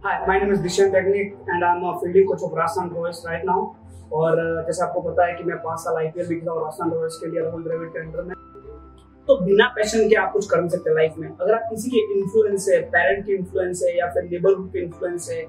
Hi, 0.00 0.24
my 0.26 0.38
name 0.38 0.52
is 0.52 0.60
Dishan 0.60 0.92
Technic 0.92 1.34
and 1.48 1.64
I'm 1.64 1.82
a 1.82 1.98
fielding 1.98 2.24
coach 2.24 2.42
of 2.44 2.52
Rajasthan 2.52 2.90
Royals 2.90 3.18
right 3.26 3.44
now. 3.44 3.74
और 4.12 4.40
uh, 4.42 4.66
जैसे 4.66 4.82
आपको 4.84 5.00
पता 5.02 5.24
है 5.26 5.32
कि 5.36 5.44
मैं 5.44 5.56
पाँच 5.62 5.80
साल 5.80 5.96
आईपीएल 5.98 6.26
भी 6.26 6.36
खेला 6.40 6.52
और 6.52 6.62
राजस्थान 6.62 6.90
रॉयल्स 6.90 7.16
के 7.20 7.30
लिए 7.30 7.40
राहुल 7.40 7.62
द्रविड़ 7.62 7.88
के 7.88 7.98
अंडर 8.00 8.22
में। 8.22 8.34
तो 9.28 9.36
बिना 9.46 9.66
पैशन 9.76 10.08
के 10.08 10.14
आप 10.16 10.32
कुछ 10.32 10.46
कर 10.50 10.60
नहीं 10.60 10.68
सकते 10.68 10.94
लाइफ 10.94 11.14
में। 11.18 11.28
अगर 11.28 11.54
आप 11.54 11.66
किसी 11.70 11.90
के 11.90 12.02
इन्फ्लुएंस 12.18 12.68
है 12.72 12.80
पेरेंट 12.92 13.24
के 13.26 13.32
इन्फ्लुएंस 13.32 13.82
है 13.86 13.96
या 13.96 14.06
फिर 14.12 14.22
नेबरहुड 14.30 14.70
के 14.72 14.82
इन्फ्लुएंस 14.82 15.28
है 15.30 15.42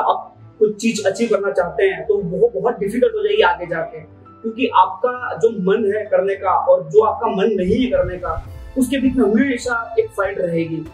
आप 0.00 0.34
कुछ 0.58 0.76
चीज़ 0.82 1.06
अचीव 1.08 1.28
करना 1.32 1.52
चाहते 1.60 1.90
हैं 1.90 2.06
तो 2.06 2.18
वो 2.22 2.50
बहुत 2.54 2.78
डिफ़िकल्ट 2.78 3.14
हो 3.16 3.22
जाएगी 3.28 3.42
आगे 3.50 3.66
जाके। 3.74 4.00
क्योंकि 4.00 4.70
आपका 4.84 5.36
जो 5.44 5.50
मन 5.68 5.84
है 5.96 6.04
करने 6.16 6.36
का 6.46 6.56
और 6.72 6.88
जो 6.96 7.04
आपका 7.12 7.34
मन 7.36 7.54
नहीं 7.60 7.84
है 7.84 7.90
करने 7.90 8.18
का 8.24 8.34
उसके 8.78 8.98
बीच 8.98 9.16
में 9.16 9.24
हमेशा 9.24 9.84
एक 9.98 10.10
फाइट 10.16 10.38
रहेगी। 10.38 10.84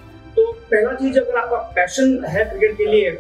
पहला 0.71 0.93
चीज़ 0.95 1.19
अगर 1.21 1.37
आपका 1.39 1.57
पैशन 1.75 2.25
है 2.29 2.45
क्रिकेट 2.45 2.77
के 2.79 2.87
लिए 2.87 3.11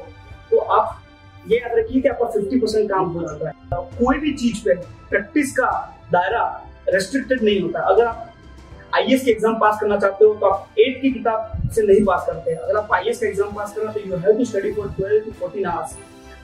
तो 0.50 0.58
आप 0.76 1.02
ये 1.46 1.58
याद 1.58 1.78
रखिए 1.78 2.00
कि 2.00 2.08
आपका 2.08 2.26
50 2.30 2.60
परसेंट 2.60 2.88
काम 2.90 3.04
हो 3.10 3.22
चुका 3.22 3.48
है। 3.48 3.54
कोई 3.98 4.18
भी 4.18 4.32
चीज़ 4.34 4.64
पे 4.64 4.74
प्रैक्टिस 5.10 5.52
का 5.52 5.70
दायरा 6.12 6.42
रेस्ट्रिक्टेड 6.88 7.42
नहीं 7.42 7.60
होता। 7.60 7.80
अगर 7.90 8.04
आप 8.06 8.24
आईएएस 8.96 9.24
के 9.24 9.30
एग्ज़ाम 9.30 9.54
पास 9.60 9.78
करना 9.80 9.96
चाहते 9.98 10.24
हो 10.24 10.34
तो 10.34 10.46
आप 10.46 10.78
एट 10.80 11.00
की 11.02 11.10
किताब 11.12 11.70
से 11.74 11.82
नहीं 11.86 12.04
पास 12.04 12.24
करते। 12.26 12.54
अगर 12.54 12.76
आप 12.76 12.92
आई 12.94 13.12
का 13.12 13.26
एग्ज़ाम 13.28 13.52
पास 13.54 13.74
करना 13.76 13.92
तो 13.92 14.00
you 14.00 14.16
have 14.16 14.38
to 14.38 14.44
study 14.44 14.72
for 14.72 14.88
twelve 14.96 15.24
to 15.24 15.32
fourteen 15.40 15.66
hours 15.66 15.96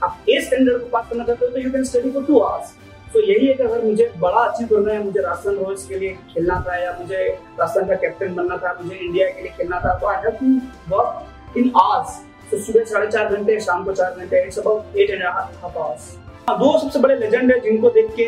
आप 0.03 0.25
ए 0.29 0.41
स्टैंडर्ड 0.41 0.81
को 0.81 0.89
पास 0.89 1.09
करना 1.11 1.25
चाहते 1.25 1.47
हो 1.47 1.53
तो 1.53 1.61
you 1.61 1.71
can 1.73 1.85
study 1.85 2.11
for 2.11 2.25
two 2.25 2.39
hours 2.41 2.73
तो 3.15 3.21
यही 3.23 3.47
है 3.47 3.55
कि 3.55 3.63
अगर 3.63 3.83
मुझे 3.85 4.11
बड़ा 4.19 4.41
अचीव 4.41 4.67
करना 4.69 4.93
है 4.93 5.03
मुझे 5.05 5.21
राजस्थान 5.21 5.57
रॉयल्स 5.57 5.87
के 5.89 5.99
लिए 5.99 6.13
खेलना 6.33 6.55
था 6.67 6.77
या 6.77 6.97
मुझे 7.01 7.27
राजस्थान 7.61 7.87
का 7.89 7.95
कैप्टन 7.95 8.35
बनना 8.35 8.57
था, 8.57 8.73
मुझे 8.83 8.97
इंडिया 8.97 9.29
के 9.31 9.43
लिए 9.43 9.53
खेलना 9.57 9.81
था 9.85 9.99
तो 9.99 10.07
I 10.07 10.23
have 10.25 10.37
to 10.41 10.97
work 10.97 11.57
in 11.59 11.73
hours 11.83 12.19
तो 12.51 12.59
सुबह 12.65 12.85
साढ़े 12.85 13.07
चार 13.11 13.35
घंटे, 13.37 13.61
शाम 13.61 13.85
को 13.85 13.93
चार 13.93 14.15
घंटे 14.15 14.43
it's 14.47 14.59
about 14.59 14.97
eight 14.97 15.11
and 15.11 15.23
half 15.25 15.79
hours 15.79 16.13
दो 16.51 16.79
सबसे 16.79 16.99
बड़े 17.01 17.15
लेजेंड 17.17 17.53
है 17.53 17.59
जिनको 17.61 17.91
देख 17.91 18.11
के 18.19 18.27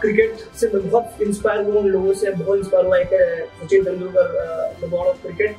क्रिकेट 0.00 0.36
से 0.60 0.70
मैं 0.74 0.88
बहुत 0.88 1.22
इंस्पायर 1.22 1.64
हुआ 1.64 1.80
उन 1.80 1.88
लोगों 1.88 2.12
से 2.20 2.30
बहुत 2.32 2.58
इंस्पायर 2.58 2.86
हुआ 2.86 2.98
एक 2.98 3.10
Sachin 3.62 3.84
Tendulkar 3.84 4.78
the 4.80 4.90
god 4.90 5.06
of 5.06 5.22
cricket 5.22 5.56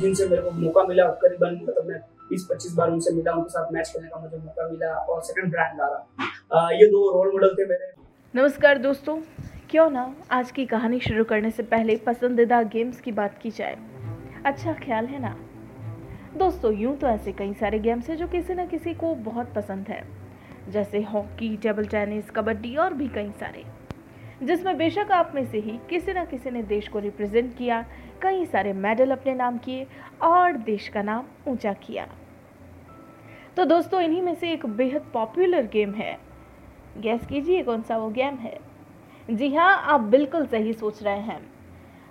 जिनसे 0.00 0.28
मेरे 0.28 0.42
को 0.42 0.50
मौका 0.50 0.82
मिला, 0.82 1.06
करीबन 1.22 1.60
मतलब 1.62 1.88
मैं 1.88 2.00
बीस 2.30 2.46
पच्चीस 2.50 2.74
बार 2.74 2.90
उनसे 2.90 3.12
मिला, 3.14 3.32
उनके 3.32 3.50
साथ 3.50 3.72
मैच 3.72 3.88
खेलने 3.88 4.08
का 4.08 4.20
मुझे 4.20 4.36
मौका 4.36 4.68
मिला 4.68 4.92
और 4.94 5.22
सेकंड 5.22 5.50
ब्रांड 5.50 5.80
रहा 5.80 6.70
ये 6.70 6.86
दो 6.86 7.00
रोल 7.12 7.32
मॉडल 7.32 7.54
थे 7.54 7.66
मेरे। 7.66 7.92
नमस्कार 8.34 8.78
दोस्तों, 8.78 9.16
क्यों 9.70 9.88
ना 9.90 10.04
आज 10.30 10.50
की 10.50 10.64
कहानी 10.66 11.00
शुरू 11.00 11.24
करने 11.24 11.50
से 11.50 11.62
पहले 11.62 11.96
पसंदीदा 11.96 12.62
गेम्स 12.62 13.00
की 13.00 13.12
बात 13.12 13.38
की 13.38 13.50
जाए। 13.50 13.76
अच्छा 14.46 14.72
ख्याल 14.74 15.06
है 15.06 15.20
ना? 15.20 15.36
दोस्तों, 16.36 16.72
यूँ 16.72 16.96
तो 16.96 17.06
ऐसे 17.06 17.32
कई 17.32 17.52
सारे 17.54 17.78
गेम्स 17.78 18.08
हैं 18.10 18.16
जो 18.16 18.28
किसी 18.28 18.54
न 18.54 18.66
किसी 18.66 18.94
को 18.94 19.14
बहुत 19.14 19.52
पसंद 19.54 19.88
है। 19.88 20.02
जैसे 20.68 21.02
हॉकी, 21.02 21.56
टेबल 21.56 21.86
टेनिस, 21.86 22.30
कबड्डी 22.30 22.76
और 22.76 22.94
भी 22.94 23.08
कई 23.08 23.30
सारे। 23.40 23.64
जिसमें 24.42 24.76
बेशक 24.78 25.12
आप 25.12 25.32
में 25.34 25.44
से 25.46 25.58
ही 25.58 25.78
किसी 25.90 26.12
न 26.12 26.24
किसी 26.24 26.50
ने 26.50 26.62
देश 26.62 26.88
को 26.88 26.98
रिप्रेजेंट 26.98 27.56
किया 27.58 27.84
कई 28.24 28.44
सारे 28.46 28.72
मेडल 28.72 29.10
अपने 29.10 29.34
नाम 29.34 29.58
किए 29.58 29.86
और 30.22 30.56
देश 30.56 30.88
का 30.88 31.02
नाम 31.02 31.24
ऊँचा 31.48 31.72
किया। 31.72 32.06
तो 33.56 33.64
दोस्तों, 33.64 34.00
इन्हीं 34.00 34.22
में 34.22 34.34
से 34.34 34.52
एक 34.52 34.64
बेहद 34.66 35.10
पॉपुलर 35.14 35.66
गेम 35.66 35.92
है। 35.94 36.16
गैस 36.98 37.26
कीजिए 37.26 37.62
कौन 37.62 37.82
सा 37.82 37.96
वो 37.96 38.08
गेम 38.10 38.34
है। 38.34 38.58
जी 39.28 39.54
हाँ 39.54 39.74
आप 39.84 40.00
बिल्कुल 40.00 40.46
सही 40.46 40.72
सोच 40.72 41.02
रहे 41.02 41.20
हैं। 41.20 41.40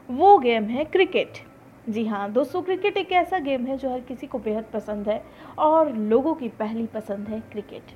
वो 0.09 0.37
गेम 0.37 0.63
है 0.63 0.83
क्रिकेट 0.85 1.37
जी 1.89 2.05
हाँ 2.05 2.31
दोस्तों 2.31 2.61
क्रिकेट 2.61 2.97
एक 2.97 3.11
ऐसा 3.11 3.39
गेम 3.39 3.65
है 3.65 3.77
जो 3.77 3.91
हर 3.91 3.99
किसी 3.99 4.27
को 4.27 4.39
बेहद 4.39 4.65
पसंद 4.73 5.09
है 5.09 5.21
और 5.57 5.93
लोगों 5.93 6.33
की 6.35 6.49
पहली 6.49 6.85
पसंद 6.85 7.27
है 7.27 7.39
क्रिकेट 7.51 7.95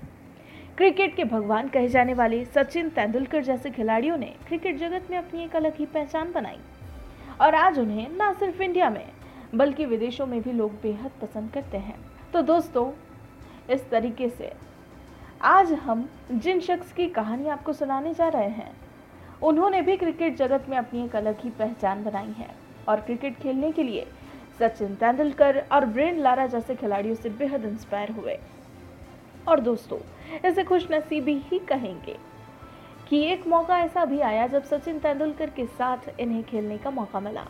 क्रिकेट 0.78 1.16
के 1.16 1.24
भगवान 1.24 1.68
कहे 1.68 1.88
जाने 1.88 2.14
वाले 2.14 2.44
सचिन 2.46 2.90
तेंदुलकर 2.90 3.44
जैसे 3.44 3.70
खिलाड़ियों 3.70 4.18
ने 4.18 4.34
क्रिकेट 4.48 4.78
जगत 4.78 5.08
में 5.12 5.18
अपनी 5.18 5.44
एक 5.44 5.56
अलग 5.56 5.76
ही 5.76 5.86
पहचान 5.86 6.32
बनाई। 6.32 6.60
और 7.42 7.56
आज 7.56 7.80
उन्हें 7.80 8.08
न 8.12 8.34
सिर्फ़ 8.34 8.62
इंडिया 8.62 8.90
में, 8.90 9.08
बल्कि 9.56 9.86
विदेशों 9.86 10.26
में 10.26 10.42
भी 10.42 10.52
लोग 10.52 10.72
बेहद 10.72 11.12
पसंद 11.22 11.52
करते 11.52 11.78
हैं। 11.78 11.96
तो 12.34 12.42
दोस्तों, 12.42 12.92
इस 13.74 13.90
तरीके 13.90 14.30
से 14.30 14.54
आज 15.42 15.74
हम 15.74 16.10
जिन 16.32 16.60
शख्स 16.60 16.94
की 16.94 17.08
कहानी 17.08 17.48
आपको 17.48 17.74
सुनाने 17.74 18.14
जा 18.14 18.28
रहे 18.28 18.50
हैं, 18.50 18.72
उन्होंने 19.44 19.82
भी 19.82 19.98
क्रिकेट 19.98 20.36
जगत 20.36 20.66
में 20.70 20.78
अपनी 20.78 21.06
एक 21.06 21.16
अलग 21.16 21.42
ही 21.42 21.50
पहचान 21.50 22.04
बनाई 22.04 22.32
है। 22.38 22.56
और 22.90 23.02
क्रिकेट 23.02 23.38
खेलने 23.38 23.72
के 23.72 23.84
लिए 23.84 24.08
सचिन 24.60 24.96
तेंदुलकर 24.96 25.64
और 25.72 25.86
ब्रेन 25.86 26.20
लारा 26.20 26.46
जैसे 26.48 26.76
खिलाड़ियों 26.76 27.16
से 27.16 27.30
बेहद 27.30 27.66
इंस्पायर 27.66 28.12
हुए। 28.12 28.38
और 29.48 29.60
दोस्तों, 29.60 29.98
इसे 30.50 30.64
खुश 30.64 30.88
नसीबी 30.92 31.38
ही 31.38 31.60
कहेंगे 31.60 32.18
कि 33.10 33.22
एक 33.24 33.48
मौका 33.48 33.78
ऐसा 33.80 34.04
भी 34.06 34.20
आया 34.22 34.48
जब 34.48 34.64
सचिन 34.66 35.00
तेंदुलकर 35.00 35.50
के 35.50 35.66
साथ 35.68 36.10
इन्हें 36.20 36.44
खेलने 36.44 36.78
का 36.78 36.92
मौका 36.92 37.20
मिला। 37.20 37.46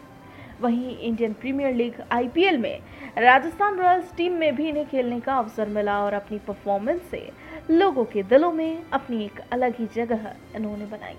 वहीं 0.62 0.98
इंडियन 0.98 1.34
प्रीमियर 1.34 1.74
लीग 1.74 2.02
आईपीएल 2.12 2.58
में 2.58 2.80
राजस्थान 3.18 3.78
रॉयल्स 3.80 4.14
टीम 4.18 4.34
में 4.34 4.56
भी 4.56 4.68
इन्हें 4.70 4.88
खेलने 4.90 5.20
का 5.20 5.36
अवसर 5.36 5.70
मिला 5.70 6.00
और 6.04 6.14
अपनी 6.14 6.38
परफॉर्मेंस 6.40 7.02
से 7.12 7.30
लोगों 7.72 8.06
के 8.06 8.24
दिलों 8.26 8.52
में 8.52 8.84
अपनी 8.90 9.24
एक 9.26 9.40
अलग 9.52 9.76
ही 9.76 9.88
जगह 9.96 10.32
इन्होंने 10.56 10.86
बनाई। 10.86 11.18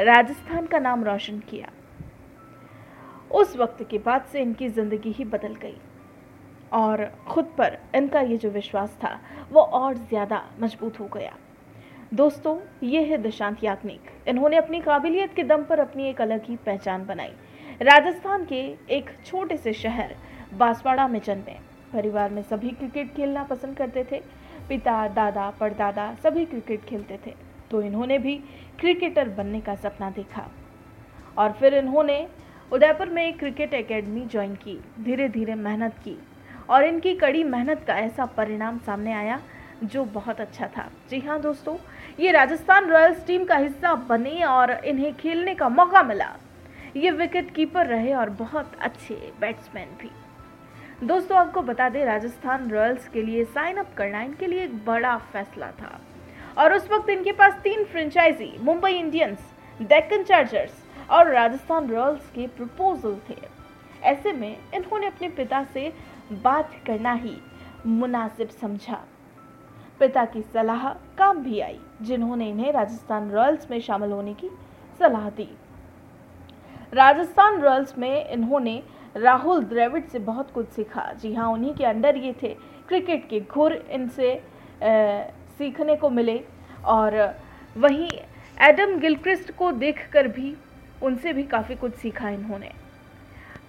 राजस्थान 0.00 0.66
का 0.66 0.78
नाम 0.78 1.04
रोशन 1.04 1.38
किया। 1.50 1.70
उस 3.30 3.56
वक्त 3.56 3.86
के 3.90 3.98
बाद 3.98 4.24
से 4.32 4.40
इनकी 4.40 4.68
ज़िंदगी 4.70 5.12
ही 5.12 5.24
बदल 5.26 5.54
गई 5.54 5.76
और 6.72 7.04
ख़ुद 7.28 7.44
पर 7.58 7.78
इनका 7.94 8.20
ये 8.20 8.36
जो 8.36 8.50
विश्वास 8.50 8.96
था, 9.04 9.18
वो 9.52 9.60
और 9.60 9.94
ज़्यादा 9.96 10.42
मज़बूत 10.60 11.00
हो 11.00 11.08
गया। 11.14 11.34
दोस्तों, 12.14 12.58
ये 12.82 13.02
है 13.02 13.16
दिशांत 13.18 13.64
याग्निक 13.64 14.00
इन्होंने 14.28 14.56
अपनी 14.56 14.80
काबिलियत 14.80 15.34
के 15.34 15.42
दम 15.42 15.62
पर 15.62 15.78
अपनी 15.78 16.08
एक 16.08 16.20
अलग 16.20 16.44
ही 16.44 16.56
पहचान 16.56 17.06
बनाई। 17.06 17.32
राजस्थान 17.82 18.44
के 18.44 18.74
एक 18.90 19.10
छोटे 19.26 19.56
से 19.56 19.72
शहर, 19.72 20.16
बांसवाड़ा 20.54 21.08
में 21.08 21.20
जन्मे। 21.20 21.52
परिवार 21.92 22.30
में 22.30 22.42
सभी 22.42 22.70
क्रिकेट 22.70 23.14
खेलना 23.14 23.42
पसंद 23.42 23.76
करते 23.76 24.04
थे। 24.04 24.22
पिता, 24.68 25.08
दादा, 25.08 25.50
परदादा 25.50 26.16
सभी 26.22 26.44
क्रिकेट 26.44 26.84
खेलते 26.84 27.18
थे। 27.26 27.34
तो 27.70 27.82
इन्होंने 27.82 28.18
भी 28.18 28.40
क्रिकेटर 28.80 29.28
बनने 29.28 29.60
का 29.60 29.74
सपना 29.74 30.10
देखा। 30.10 30.50
और 31.38 31.52
फिर 31.52 31.74
इन्होंने 31.74 32.28
उदयपुर 32.72 33.08
में 33.08 33.26
एक 33.26 33.38
क्रिकेट 33.38 33.74
एकेडमी 33.74 34.20
ज्वाइन 34.20 34.54
की। 34.54 34.84
धीरे 35.00 35.28
धीरे 35.28 35.54
मेहनत 35.54 35.94
की। 35.94 36.18
और 36.70 36.84
इनकी 36.84 37.14
कड़ी 37.14 37.44
मेहनत 37.44 37.84
का 37.86 37.94
ऐसा 37.94 38.26
परिणाम 38.26 38.78
सामने 38.78 39.12
आया 39.12 39.40
जो 39.84 40.04
बहुत 40.04 40.40
अच्छा 40.40 40.66
था। 40.66 40.90
जी 41.10 41.18
हाँ 41.20 41.40
दोस्तों, 41.40 41.76
ये 42.20 42.30
राजस्थान 42.30 42.88
रॉयल्स 42.88 43.26
टीम 43.26 43.44
का 43.44 43.56
हिस्सा 43.56 43.94
बने 43.94 44.42
और 44.42 44.70
इन्हें 44.70 45.14
खेलने 45.14 45.54
का 45.54 45.68
मौका 45.68 46.02
मिला। 46.02 46.36
ये 46.96 47.10
विकेट 47.10 47.54
कीपर 47.54 47.86
रहे 47.86 48.12
और 48.14 48.30
बहुत 48.30 48.72
अच्छे 48.80 49.32
बैट्समैन 49.40 49.88
भी। 50.00 50.10
दोस्तों, 51.06 51.38
आपको 51.38 51.62
बता 51.62 51.88
दें, 51.88 52.04
राजस्थान 52.04 52.70
रॉयल्स 52.70 53.08
के 53.08 53.22
लिए 53.22 53.44
साइन 53.44 53.76
अप 53.76 53.94
करना 53.96 54.22
इनके 54.22 54.46
लिए 54.46 54.64
एक 54.64 54.84
बड़ा 54.84 55.16
फैसला 55.16 55.70
था। 55.70 56.00
और 56.58 56.74
उस 56.74 56.90
वक्त 56.90 57.10
इनके 57.10 57.32
पास 57.32 57.54
तीन 57.54 57.84
franchisee 57.84 58.52
Mumbai 58.60 58.92
Indians 58.92 59.38
Deccan 59.82 60.22
Chargers 60.22 60.82
और 61.10 61.30
राजस्थान 61.30 61.88
रॉयल्स 61.88 62.30
के 62.30 62.46
प्रपोजल 62.46 63.16
थे। 63.30 63.36
ऐसे 64.02 64.32
में 64.32 64.56
इन्होंने 64.74 65.06
अपने 65.06 65.28
पिता 65.28 65.64
से 65.64 65.92
बात 66.32 66.70
करना 66.86 67.12
ही 67.12 67.36
मुनासिब 67.86 68.48
समझा। 68.48 69.04
पिता 70.02 70.24
की 70.24 70.40
सलाह 70.44 70.88
काम 71.18 71.42
भी 71.42 71.60
आई, 71.60 71.78
जिन्होंने 72.02 72.48
इन्हें 72.50 72.72
राजस्थान 72.72 73.30
रॉयल्स 73.30 73.70
में 73.70 73.80
शामिल 73.80 74.10
होने 74.12 74.32
की 74.34 74.48
सलाह 75.00 75.28
दी। 75.30 75.48
राजस्थान 76.92 77.60
रॉयल्स 77.60 77.96
में 77.98 78.28
इन्होंने 78.28 78.82
राहुल 79.16 79.64
द्रविड़ 79.64 80.02
से 80.04 80.18
बहुत 80.20 80.50
कुछ 80.50 80.68
सीखा। 80.68 81.12
जी 81.12 81.32
हाँ 81.34 81.50
उन्हीं 81.52 81.74
के 81.74 81.84
अंडर 81.84 82.16
ये 82.16 82.34
थे। 82.42 82.54
क्रिकेट 82.88 83.28
के 83.28 83.40
घुर 83.42 83.72
इनसे 83.72 84.34
सीखने 85.58 85.96
को 85.96 86.10
मिले 86.10 86.38
और 86.86 87.16
वहीं 87.76 88.08
एडम 88.58 88.98
गिलक्रिस्ट 89.00 89.56
को 89.56 89.72
देखकर 89.72 90.28
भी 90.28 90.54
उनसे 91.02 91.32
भी 91.32 91.42
काफ़ी 91.44 91.74
कुछ 91.74 91.94
सीखा 91.96 92.28
इन्होंने। 92.30 92.70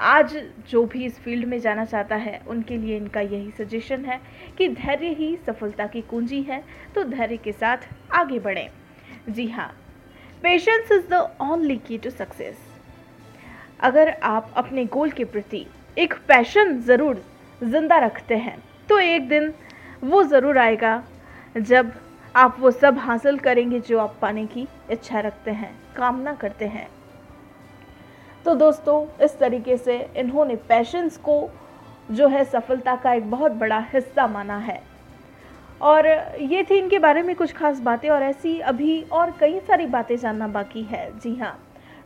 आज 0.04 0.36
जो 0.70 0.84
भी 0.86 1.06
इस 1.06 1.20
फ़ील्ड 1.20 1.46
में 1.48 1.60
जाना 1.62 1.84
चाहता 1.86 2.16
है, 2.16 2.42
उनके 2.48 2.78
लिए 2.78 2.96
इनका 2.98 3.22
यही 3.22 3.52
सजेशन 3.58 4.06
है 4.06 4.20
कि 4.58 4.68
धैर्य 4.70 5.10
ही 5.10 5.36
सफलता 5.46 5.86
की 5.88 6.02
कुंजी 6.04 6.42
है 6.42 6.64
तो 6.96 7.04
धैर्य 7.06 7.38
के 7.38 7.52
साथ 7.52 7.88
आगे 8.14 8.40
बढ़ें। 8.40 8.70
जी 9.30 9.48
हाँ 9.50 9.68
patience 10.44 10.92
is 10.92 11.08
the 11.10 11.22
only 11.42 11.78
key 11.88 11.98
to 11.98 12.10
success 12.10 12.58
अगर 13.82 14.10
आप 14.24 14.54
अपने 14.58 14.86
गोल 14.88 15.12
के 15.12 15.26
प्रति 15.26 15.66
एक 15.98 16.14
पैशन 16.28 16.80
ज़रूर 16.82 17.24
ज़िंदा 17.62 17.98
रखते 18.00 18.36
हैं 18.38 18.58
तो 18.90 19.00
एक 19.00 19.28
दिन 19.30 19.54
वो 20.04 20.24
ज़रूर 20.24 20.58
आएगा, 20.58 21.04
जब 21.56 21.92
आप 22.36 22.58
वो 22.60 22.72
सब 22.72 22.98
हासिल 22.98 23.38
करेंगे 23.40 23.80
जो 23.80 24.00
आप 24.00 24.18
पाने 24.22 24.46
की 24.48 24.68
इच्छा 24.92 25.20
रखते 25.20 25.52
हैं, 25.52 25.74
कामना 25.96 26.34
करते 26.34 26.66
हैं। 26.66 26.88
तो 28.46 28.54
दोस्तों 28.56 28.96
इस 29.26 29.38
तरीके 29.40 29.76
से 29.78 29.96
इन्होंने 30.18 30.56
पैशंस 30.70 31.18
को 31.18 31.36
जो 32.12 32.28
है 32.28 32.44
सफलता 32.46 32.96
का 33.04 33.14
एक 33.14 33.30
बहुत 33.32 33.52
बड़ा 33.60 33.80
हिस्सा 33.94 34.26
माना 34.28 34.58
है। 34.58 34.82
और 35.82 36.08
ये 36.42 36.64
थी 36.64 36.78
इनके 36.78 37.00
बारे 37.00 37.22
में 37.24 37.36
कुछ 37.36 37.54
खास 37.54 37.80
बातें 37.82 38.10
और 38.10 38.24
ऐसी 38.24 38.60
अभी 38.72 39.02
और 39.12 39.32
कई 39.40 39.60
सारी 39.68 39.86
बातें 39.88 40.16
जानना 40.18 40.48
बाकी 40.48 40.84
है। 40.92 41.10
जी 41.20 41.36
हाँ 41.36 41.58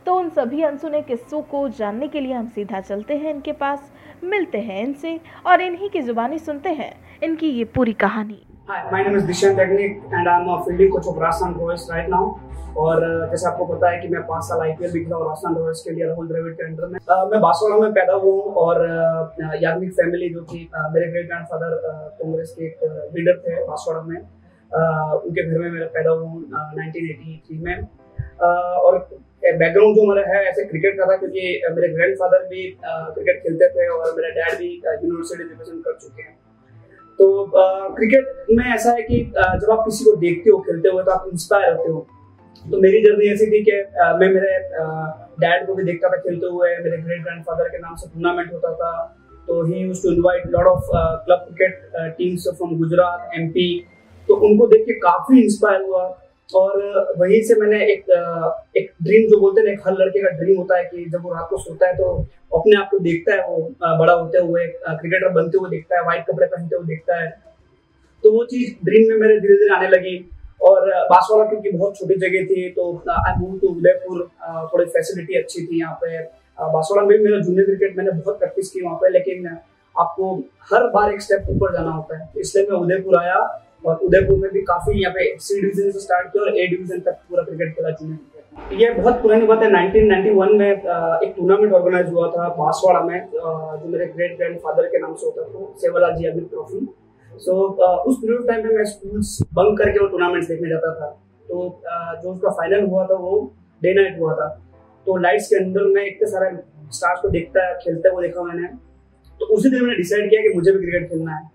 तो 0.06 0.14
उन 0.14 0.28
सभी 0.30 0.62
अनसुने 0.62 1.02
किस्सों 1.02 1.42
को 1.42 1.68
जानने 1.68 2.08
के 2.08 2.20
लिए 2.20 2.32
हम 2.32 2.48
सीधा 2.48 2.80
चलते 2.80 3.16
हैं 3.16 3.34
इनके 3.34 3.52
पास। 3.52 3.92
मिलते 4.24 4.58
हैं 4.60 4.82
इनसे 4.82 5.18
और 5.46 5.60
इन्हीं 5.60 5.88
की 5.90 6.02
जुबानी 6.02 6.38
सुनते 6.38 6.68
हैं। 6.68 6.92
इनकी 7.22 7.48
ये 7.48 7.64
पूरी 7.74 7.92
कहानी। 7.94 8.42
Hi, 8.68 8.78
my 8.92 9.02
name 9.02 9.14
is 9.16 9.24
Dishan 9.24 9.54
Technic 9.56 10.00
and 10.12 10.28
I'm 10.28 10.48
a 10.48 10.64
fielding 10.64 10.90
coach 10.92 11.06
of 11.06 11.16
Rajasthan 11.16 11.54
Royals 11.58 11.84
right 11.90 12.08
now. 12.08 12.24
और 12.76 13.28
जैसे 13.30 13.46
आपको 13.48 13.64
पता 13.66 13.90
है 13.90 14.00
कि 14.00 14.08
मैं 14.08 14.22
पाँच 14.26 14.44
साल 14.44 14.60
आईपीएल 14.62 14.92
भी 14.92 15.00
खेला 15.04 15.16
और 15.16 15.26
राजस्थान 15.26 15.54
रॉयल्स 15.56 15.80
के 15.82 15.90
लिए 15.90 16.06
राहुल 16.06 16.28
द्रविड़ 16.28 16.52
के 16.54 16.64
अंडर 16.64 16.86
में। 16.86 16.98
uh, 16.98 17.30
मैं 17.30 17.40
बांसवाड़ा 17.40 17.76
में 17.76 17.92
पैदा 17.92 18.14
हुआ 18.14 18.32
हूँ 18.34 18.54
और 18.64 18.76
याग्निक 19.62 19.92
फैमिली 19.92 20.28
जो 20.34 20.42
कि 20.42 20.58
मेरे 20.74 21.10
ग्रेट 21.12 21.26
ग्रैंडफादर 21.26 21.76
कांग्रेस 22.18 22.54
के 22.58 22.66
एक 22.66 22.84
लीडर 23.14 23.38
थे 23.38 23.54
बांसवाड़ा 23.66 24.02
में। 24.02 24.18
उनके 24.18 25.42
घर 25.42 25.58
में 25.58 25.70
मेरा 25.70 25.86
पैदा 25.94 26.10
हुआ 26.10 26.28
हूँ 26.28 26.44
नाइनटीन 26.50 27.62
में। 27.64 27.76
और 28.40 28.98
बैकग्राउंड 29.44 29.96
जो 29.96 30.06
मेरा 30.08 30.22
है 30.28 30.44
ऐसे 30.46 30.64
क्रिकेट 30.64 30.96
का 30.98 31.06
था 31.06 31.16
क्योंकि 31.16 31.40
मेरे 31.70 31.88
ग्रैंडफादर 31.94 32.44
भी 32.48 32.62
क्रिकेट 32.84 33.42
खेलते 33.42 33.68
थे 33.68 33.86
और 33.88 34.12
मेरे 34.16 34.30
डैड 34.30 34.58
भी 34.58 34.70
यूनिवर्सिटी 34.74 35.42
एजुकेशन 35.42 35.80
कर 35.80 35.98
चुके 36.02 36.22
हैं। 36.22 36.36
तो 37.18 37.26
क्रिकेट 37.96 38.46
में 38.50 38.64
ऐसा 38.74 38.90
है 38.90 39.02
कि 39.02 39.20
जब 39.34 39.70
आप 39.70 39.84
किसी 39.84 40.04
को 40.04 40.14
देखते 40.16 40.50
हो 40.50 40.58
खेलते 40.68 40.88
हुए 40.88 41.02
तो 41.04 41.10
आप 41.10 41.28
इंस्पायर 41.32 41.72
होते 41.72 41.90
हो। 41.90 42.06
तो 42.70 42.80
मेरी 42.80 43.00
जर्नी 43.02 43.28
ऐसी 43.32 43.46
थी 43.46 43.62
कि 43.64 43.72
मैं 44.20 44.28
मेरे 44.32 44.58
डैड 45.40 45.66
को 45.66 45.74
भी 45.74 45.84
देखता 45.84 46.08
था, 46.08 46.16
खेलते 46.18 46.46
हुए, 46.46 46.70
मेरे 46.78 46.96
ग्रेट 46.98 47.22
ग्रैंडफादर 47.22 47.68
के 47.68 47.78
नाम 47.78 47.94
से 47.96 48.08
टूर्नामेंट 48.08 48.52
होता 48.52 48.72
था 48.74 48.92
तो 49.48 49.64
he 49.66 49.80
used 49.80 50.02
to 50.02 50.12
invite 50.12 50.46
lot 50.52 50.66
of 50.66 50.88
club 51.24 51.46
cricket 51.48 52.14
teams 52.18 52.48
from 52.56 52.78
Gujarat 52.78 53.30
MP 53.38 53.68
तो 54.28 54.34
उनको 54.48 54.66
देख 54.66 54.82
के 54.86 54.98
काफ़ी 55.00 55.42
इंस्पायर 55.42 55.82
हुआ। 55.82 56.06
और 56.50 57.14
वहीं 57.18 57.40
से 57.42 57.54
मैंने 57.60 57.78
एक 57.84 58.04
एक 58.76 58.92
ड्रीम 59.02 59.28
जो 59.30 59.40
बोलते 59.40 59.60
हैं 59.60 59.76
हर 59.86 59.92
लड़के 59.94 60.22
का 60.22 60.30
ड्रीम 60.36 60.56
होता 60.58 60.76
है 60.78 60.84
कि 60.84 61.04
जब 61.10 61.22
वो 61.22 61.32
रात 61.34 61.46
को 61.50 61.58
सोता 61.58 61.86
है 61.86 61.96
तो 61.96 62.06
अपने 62.52 62.76
आप 62.78 62.88
को 62.90 62.98
देखता 63.00 63.34
है 63.34 63.46
वो 63.48 63.96
बड़ा 63.98 64.12
होते 64.12 64.38
हुए 64.38 64.66
क्रिकेटर 64.66 65.28
बनते 65.32 65.58
हुए 65.58 65.70
देखता 65.70 65.96
है 65.96 66.02
व्हाइट 66.04 66.24
कपड़े 66.30 66.46
पहनते 66.46 66.76
हुए 66.76 66.86
देखता 66.86 67.20
है। 67.22 67.28
तो 68.24 68.32
वो 68.32 68.44
चीज़ 68.44 68.72
ड्रीम 68.84 69.08
में 69.08 69.16
मेरे 69.18 69.40
धीरे 69.40 69.54
धीरे 69.56 69.74
आने 69.76 69.88
लगी। 69.88 70.16
और 70.68 70.88
बांसवाड़ा 71.10 71.48
क्योंकि 71.50 71.70
बहुत 71.70 71.96
छोटी 71.98 72.14
जगह 72.20 72.44
थी 72.46 72.68
तो 72.76 72.90
आई 73.10 73.34
मूव 73.38 73.58
टू 73.58 73.68
उदयपुर 73.68 74.28
थोड़ी 74.72 74.84
फैसिलिटी 74.86 75.38
अच्छी 75.38 75.66
थी 75.66 75.80
यहाँ 75.80 75.98
पे। 76.02 76.18
बांसवाड़ा 76.58 77.06
में 77.06 77.18
मेरा 77.18 77.40
जूनियर 77.40 77.66
क्रिकेट 77.66 77.96
मैंने 77.96 78.10
बहुत 78.12 78.38
प्रैक्टिस 78.38 78.70
की 78.70 78.80
वहाँ 78.82 78.96
पे, 78.96 79.08
लेकिन 79.10 79.46
आपको 79.96 80.34
हर 80.72 80.86
बार 80.90 81.12
एक 81.12 81.22
स्टेप 81.22 81.46
ऊपर 81.50 81.72
जाना 81.72 81.90
होता 81.90 82.18
है। 82.18 82.28
इसलिए 82.40 82.66
मैं 82.70 82.78
उदयपुर 82.78 83.16
आया 83.18 83.36
और 83.86 83.96
उदयपुर 84.04 84.38
में 84.38 84.50
भी 84.52 84.60
काफ़ी 84.68 85.00
यहाँ 85.00 85.12
पे 85.14 85.36
सी 85.38 85.60
डिवीज़न 85.60 85.90
से 85.90 86.00
स्टार्ट 86.00 86.32
किया 86.32 86.42
और 86.42 86.58
ए 86.58 86.66
डिवीज़न 86.66 87.00
तक 87.00 87.18
पूरा 87.28 87.42
क्रिकेट 87.44 87.74
खेला 87.74 87.90
जूनियर 87.92 88.74
ये 88.74 88.90
बहुत 88.92 89.20
पुरानी 89.22 89.46
बात 89.46 89.62
है 89.62 89.68
1991 89.70 90.54
में 90.58 90.70
एक 90.70 91.34
टूर्नामेंट 91.36 91.72
ऑर्गेनाइज 91.72 92.08
हुआ 92.12 92.26
था 92.30 92.48
बांसवाड़ा 92.54 93.00
में 93.02 93.28
जो 93.32 93.88
मेरे 93.88 94.06
ग्रेट 94.06 94.36
ग्रैंड 94.36 94.58
फादर 94.60 94.86
के 94.86 94.98
नाम 95.00 95.14
से 95.14 95.26
होता 95.26 95.42
था, 95.42 95.74
सेवालाल 95.80 96.16
जी 96.16 96.26
अमित 96.26 96.48
ट्रॉफी 96.50 96.86
सो 97.38 97.54
उस 98.08 98.16
पीरियड 98.20 98.46
टाइम 98.48 98.66
में 98.66 98.74
मैं 98.76 98.84
स्कूल्स 98.84 99.38
बंक 99.54 99.78
करके 99.78 99.98
वो 99.98 100.06
टूर्नामेंट्स 100.08 100.48
देखने 100.48 100.68
जाता 100.68 100.94
था। 100.94 101.08
तो 101.48 101.82
जो 102.22 102.32
उसका 102.32 102.50
फाइनल 102.52 102.86
हुआ 102.86 103.04
था 103.06 103.14
वो 103.18 103.34
डे 103.82 103.94
नाइट 103.94 104.18
हुआ 104.20 104.34
था। 104.34 104.48
तो 105.06 105.16
लाइट्स 105.16 105.48
के 105.48 105.56
अंदर 105.56 105.84
मैं 105.94 106.04
इतने 106.06 106.30
सारे 106.30 106.56
स्टार्स 106.96 107.20
को 107.20 107.28
देखता 107.28 107.66
है 107.66 107.74
खेलते 107.82 108.08
हुए 108.08 108.26
देखा 108.26 108.42
मैंने। 108.42 108.68
तो 109.40 109.46
उसी 109.54 109.70
दिन 109.70 109.82
मैंने 109.82 109.96
डिसाइड 109.96 110.30
किया 110.30 110.40
कि 110.42 110.54
मुझे 110.54 110.72
भी 110.72 110.78
क्रिकेट 110.78 111.08
खेलना 111.10 111.36
है। 111.36 111.46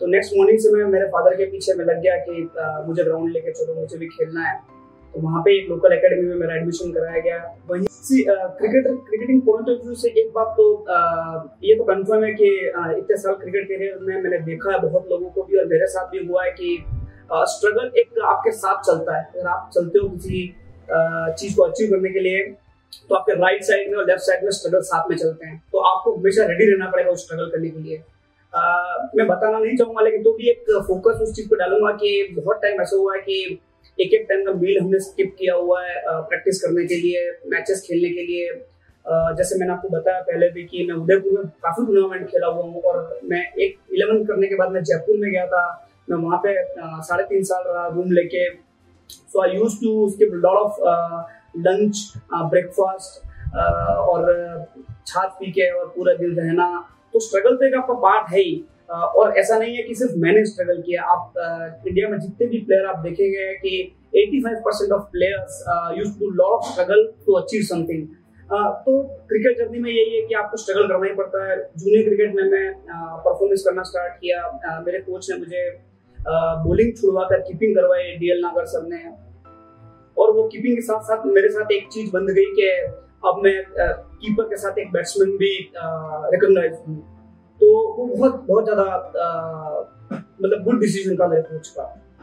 तो 0.00 0.06
नेक्स्ट 0.06 0.32
मॉर्निंग 0.36 0.58
से 0.58 0.70
मैं 0.70 0.84
मेरे 0.92 1.06
फादर 1.08 1.34
के 1.36 1.46
पीछे 1.50 1.74
मैं 1.74 1.84
लग 1.84 2.00
गया 2.02 2.16
कि 2.18 2.48
आ, 2.58 2.82
मुझे 2.86 3.04
ग्राउंड 3.04 3.32
लेके 3.32 3.52
चलो 3.52 3.74
मुझे 3.74 3.98
भी 3.98 4.06
खेलना 4.08 4.48
है। 4.48 4.56
तो 5.14 5.20
वहाँ 5.20 5.42
पे 5.42 5.52
एक 5.56 5.68
लोकल 5.70 5.92
एकेडमी 5.92 6.28
में 6.28 6.36
मेरा 6.36 6.54
एडमिशन 6.54 6.92
कराया 6.92 7.20
गया। 7.20 7.36
वहीं 7.68 7.86
से 7.88 8.22
cricket 8.58 8.86
cricketing 9.08 9.40
point 9.42 9.68
of 9.70 9.84
view 9.84 9.94
से 9.96 10.08
एक 10.20 10.32
बात 10.34 10.54
तो 10.56 10.64
आ, 10.90 10.98
ये 11.64 11.74
तो 11.74 11.84
कंफर्म 11.84 12.24
है 12.24 12.32
कि 12.34 12.48
इतने 12.98 13.16
साल 13.18 13.34
क्रिकेट 13.36 13.68
करियर 13.68 13.98
में 14.00 14.22
मैंने 14.22 14.38
देखा 14.46 14.72
है 14.72 14.80
बहुत 14.82 15.08
लोगों 15.10 15.30
को 15.30 15.42
भी 15.42 15.58
और 15.58 15.66
मेरे 15.68 15.86
साथ 15.88 16.10
भी 16.10 16.26
हुआ 16.26 16.44
है 16.44 16.50
कि 16.52 16.76
स्ट्रगल 17.50 17.90
एक 17.98 18.18
आपके 18.26 18.50
साथ 18.54 18.82
चलता 18.82 19.16
है। 19.16 19.24
अगर 19.24 19.46
आप 19.48 19.70
चलते 19.74 19.98
हो 19.98 20.08
किसी 20.08 20.46
चीज़ 20.88 21.56
को 21.56 21.62
अचीव 21.62 21.90
करने 21.90 22.10
के 22.12 22.20
लिए 22.20 22.42
तो 23.08 23.14
आपके 23.14 23.34
राइट 23.34 23.62
साइड 23.64 23.90
में 23.90 23.96
और 23.98 24.06
लेफ़्ट 24.06 24.22
साइड 24.22 24.44
में 24.44 24.50
स्ट्रगल 24.52 24.80
साथ 24.88 25.10
में 25.10 25.16
चलते 25.16 25.46
हैं। 25.46 25.62
तो 25.72 25.78
आपको 25.90 26.14
हमेशा 26.14 26.44
रेडी 26.46 26.70
रहना 26.72 26.90
पड़ेगा 26.90 27.10
उस 27.10 27.24
स्ट्रगल 27.24 27.50
करने 27.50 27.70
के 27.70 27.80
लिए। 27.80 28.02
आ, 28.52 28.60
मैं 29.16 29.26
बताना 29.26 29.58
नहीं 29.58 29.76
चाहूँगा 29.76 30.02
लेकिन 30.04 30.22
तो 30.22 30.32
भी 30.32 30.50
एक 30.50 30.64
फोकस 30.88 31.20
उस 31.22 31.34
चीज़ 31.36 31.48
पे 31.48 31.56
डालूँगा 31.58 31.90
कि 32.02 32.34
बहुत 32.36 32.60
टाइम 32.62 32.80
ऐसा 32.82 32.96
हुआ 32.96 33.14
है 33.14 33.20
कि 33.20 33.60
एक 33.98 34.14
एक 34.14 34.26
टाइम 34.28 34.44
का 34.44 34.52
मील 34.60 34.78
हमने 34.80 34.98
स्किप 35.00 35.34
किया 35.38 35.54
हुआ 35.54 35.82
है 35.82 35.94
प्रैक्टिस 36.28 36.60
करने 36.62 36.84
के 36.86 36.96
लिए 36.96 37.30
मैचेस 37.50 37.82
खेलने 37.86 38.08
के 38.14 38.22
लिए। 38.26 38.48
जैसे 39.38 39.58
मैंने 39.58 39.72
आपको 39.72 39.88
बताया 39.88 40.20
पहले 40.22 40.48
भी 40.50 40.62
कि 40.64 40.86
मैं 40.86 40.94
उदयपुर 40.94 41.32
में 41.32 41.48
काफ़ी 41.62 41.84
टूर्नामेंट 41.86 42.26
खेला 42.30 42.46
हुआ 42.46 42.64
हूँ 42.64 42.82
और 42.82 43.20
मैं 43.30 43.42
एक 43.64 43.76
इलेवन 43.92 44.24
करने 44.26 44.46
के 44.46 44.54
बाद 44.56 44.70
मैं 44.72 44.82
जयपुर 44.82 45.16
में 45.20 45.30
गया 45.30 45.46
था। 45.46 45.64
मैं 46.10 46.16
वहाँ 46.18 46.40
पे 46.44 46.54
साढ़े 47.02 47.24
तीन 47.24 47.42
साल 47.44 47.62
रहा 47.66 47.86
रूम 47.94 48.12
लेके। 48.12 48.48
So 49.10 49.42
I 49.42 49.56
used 49.56 49.76
to 49.80 50.08
skip 50.10 50.30
lot 50.34 50.58
of 50.58 50.80
lunch 51.58 52.12
breakfast 52.32 53.56
और 53.56 54.22
छाछ 55.06 55.30
पी 55.40 55.50
के 55.52 55.70
और 55.70 55.86
पूरा 55.96 56.14
दिन 56.14 56.36
रहना। 56.36 56.66
तो 57.12 57.20
स्ट्रगल 57.20 57.56
तो 57.56 57.66
एक 57.66 57.74
आपका 57.74 57.94
पार्ट 58.00 58.32
है 58.32 58.40
ही। 58.40 58.54
और 58.88 59.36
ऐसा 59.38 59.58
नहीं 59.58 59.76
है 59.76 59.82
कि 59.82 59.94
सिर्फ़ 59.94 60.12
मैंने 60.18 60.44
स्ट्रगल 60.46 60.80
किया, 60.82 61.02
आप 61.04 61.32
इंडिया 61.88 62.08
में 62.08 62.18
जितने 62.18 62.46
भी 62.46 62.58
प्लेयर 62.64 62.86
आप 62.86 62.98
देखेंगे 62.98 63.52
कि 63.58 63.70
85 64.16 64.60
percent 64.64 64.92
of 64.92 65.02
players 65.12 65.62
used 65.98 66.18
to 66.18 66.30
lot 66.32 66.52
of 66.52 66.72
struggle 66.72 67.06
to 67.26 67.32
achieve 67.34 67.62
something 67.68 68.06
तो 68.86 68.92
क्रिकेट 69.28 69.58
जर्नी 69.58 69.78
में 69.78 69.90
यही 69.90 70.14
है 70.14 70.20
कि 70.26 70.34
आपको 70.34 70.56
स्ट्रगल 70.56 70.88
करना 70.88 71.06
ही 71.06 71.14
पड़ता 71.14 71.44
है। 71.44 71.56
जूनियर 71.78 72.04
क्रिकेट 72.04 72.34
में 72.34 72.42
मैं 72.50 72.72
परफॉर्मेंस 73.24 73.62
करना 73.66 73.82
स्टार्ट 73.82 74.12
किया। 74.14 74.80
मेरे 74.86 74.98
कोच 75.02 75.30
ने 75.30 75.38
मुझे 75.38 75.62
बॉलिंग 76.66 76.92
छुड़वा 76.96 77.22
कर 77.30 77.40
कीपिंग 77.40 77.74
करवाई 77.76 78.12
डीएल 78.18 78.40
नागर 78.40 78.64
सर 78.66 78.86
ने। 78.88 79.02
और 80.16 80.30
वो 80.32 80.46
कीपिंग 80.48 80.76
के 80.76 80.82
साथ 80.82 81.00
साथ 81.04 81.26
मेरे 81.28 81.48
साथ 81.48 81.72
एक 81.72 81.88
चीज़ 81.92 82.10
बन 82.12 82.26
गई 82.28 82.44
कि 82.58 82.68
अब 83.28 83.40
मैं 83.44 83.56
कीपर 83.68 84.44
के 84.44 84.56
साथ 84.56 84.78
एक 84.78 84.92
बैट्समैन 84.92 85.36
भी 85.36 85.52
रिकॉग्नाइज 85.76 86.78
हूँ। 86.88 86.96
तो 87.74 87.80
वो 87.96 88.06
बहुत 88.06 88.34
बहुत 88.48 88.64
ज़्यादा 88.64 88.84
मतलब 90.12 90.64
गुड 90.64 90.80
डिसीज़न 90.80 91.16
था 91.16 91.26
मेरे 91.28 91.42
कोच 91.42 91.68
का 91.68 91.82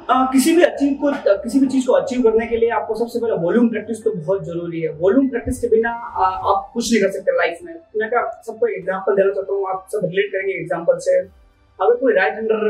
आ, 0.10 0.26
किसी 0.32 0.56
भी 0.56 0.64
अचीव 0.64 0.94
को 1.02 1.12
किसी 1.44 1.60
भी 1.60 1.68
चीज़ 1.68 1.88
को 1.88 1.94
अचीव 1.94 2.22
करने 2.24 2.46
के 2.48 2.58
लिए 2.58 2.70
आपको 2.78 2.96
सबसे 2.96 3.20
पहले 3.20 3.36
वॉल्यूम 3.42 3.68
प्रैक्टिस 3.70 4.04
तो 4.04 4.12
बहुत 4.12 4.46
ज़रूरी 4.46 4.82
है। 4.82 4.92
वॉल्यूम 5.02 5.28
प्रैक्टिस 5.30 5.60
के 5.62 5.68
बिना 5.68 5.92
आ, 5.92 6.26
आप 6.52 6.70
कुछ 6.74 6.92
नहीं 6.92 7.02
कर 7.02 7.12
सकते 7.12 7.38
लाइफ 7.38 7.60
में। 7.64 7.74
मैं 8.00 8.10
क्या 8.10 8.22
सबको 8.48 8.68
एग्जांपल 8.68 9.16
देना 9.16 9.34
चाहता 9.34 9.54
हूँ 9.54 9.70
आप 9.70 9.86
सब 9.94 10.06
रिलेट 10.06 10.32
करेंगे 10.32 10.54
एग्जांपल 10.54 10.98
से। 11.08 11.20
अगर 11.20 11.96
कोई 11.98 12.14
राइट 12.14 12.34
हैंडर 12.34 12.66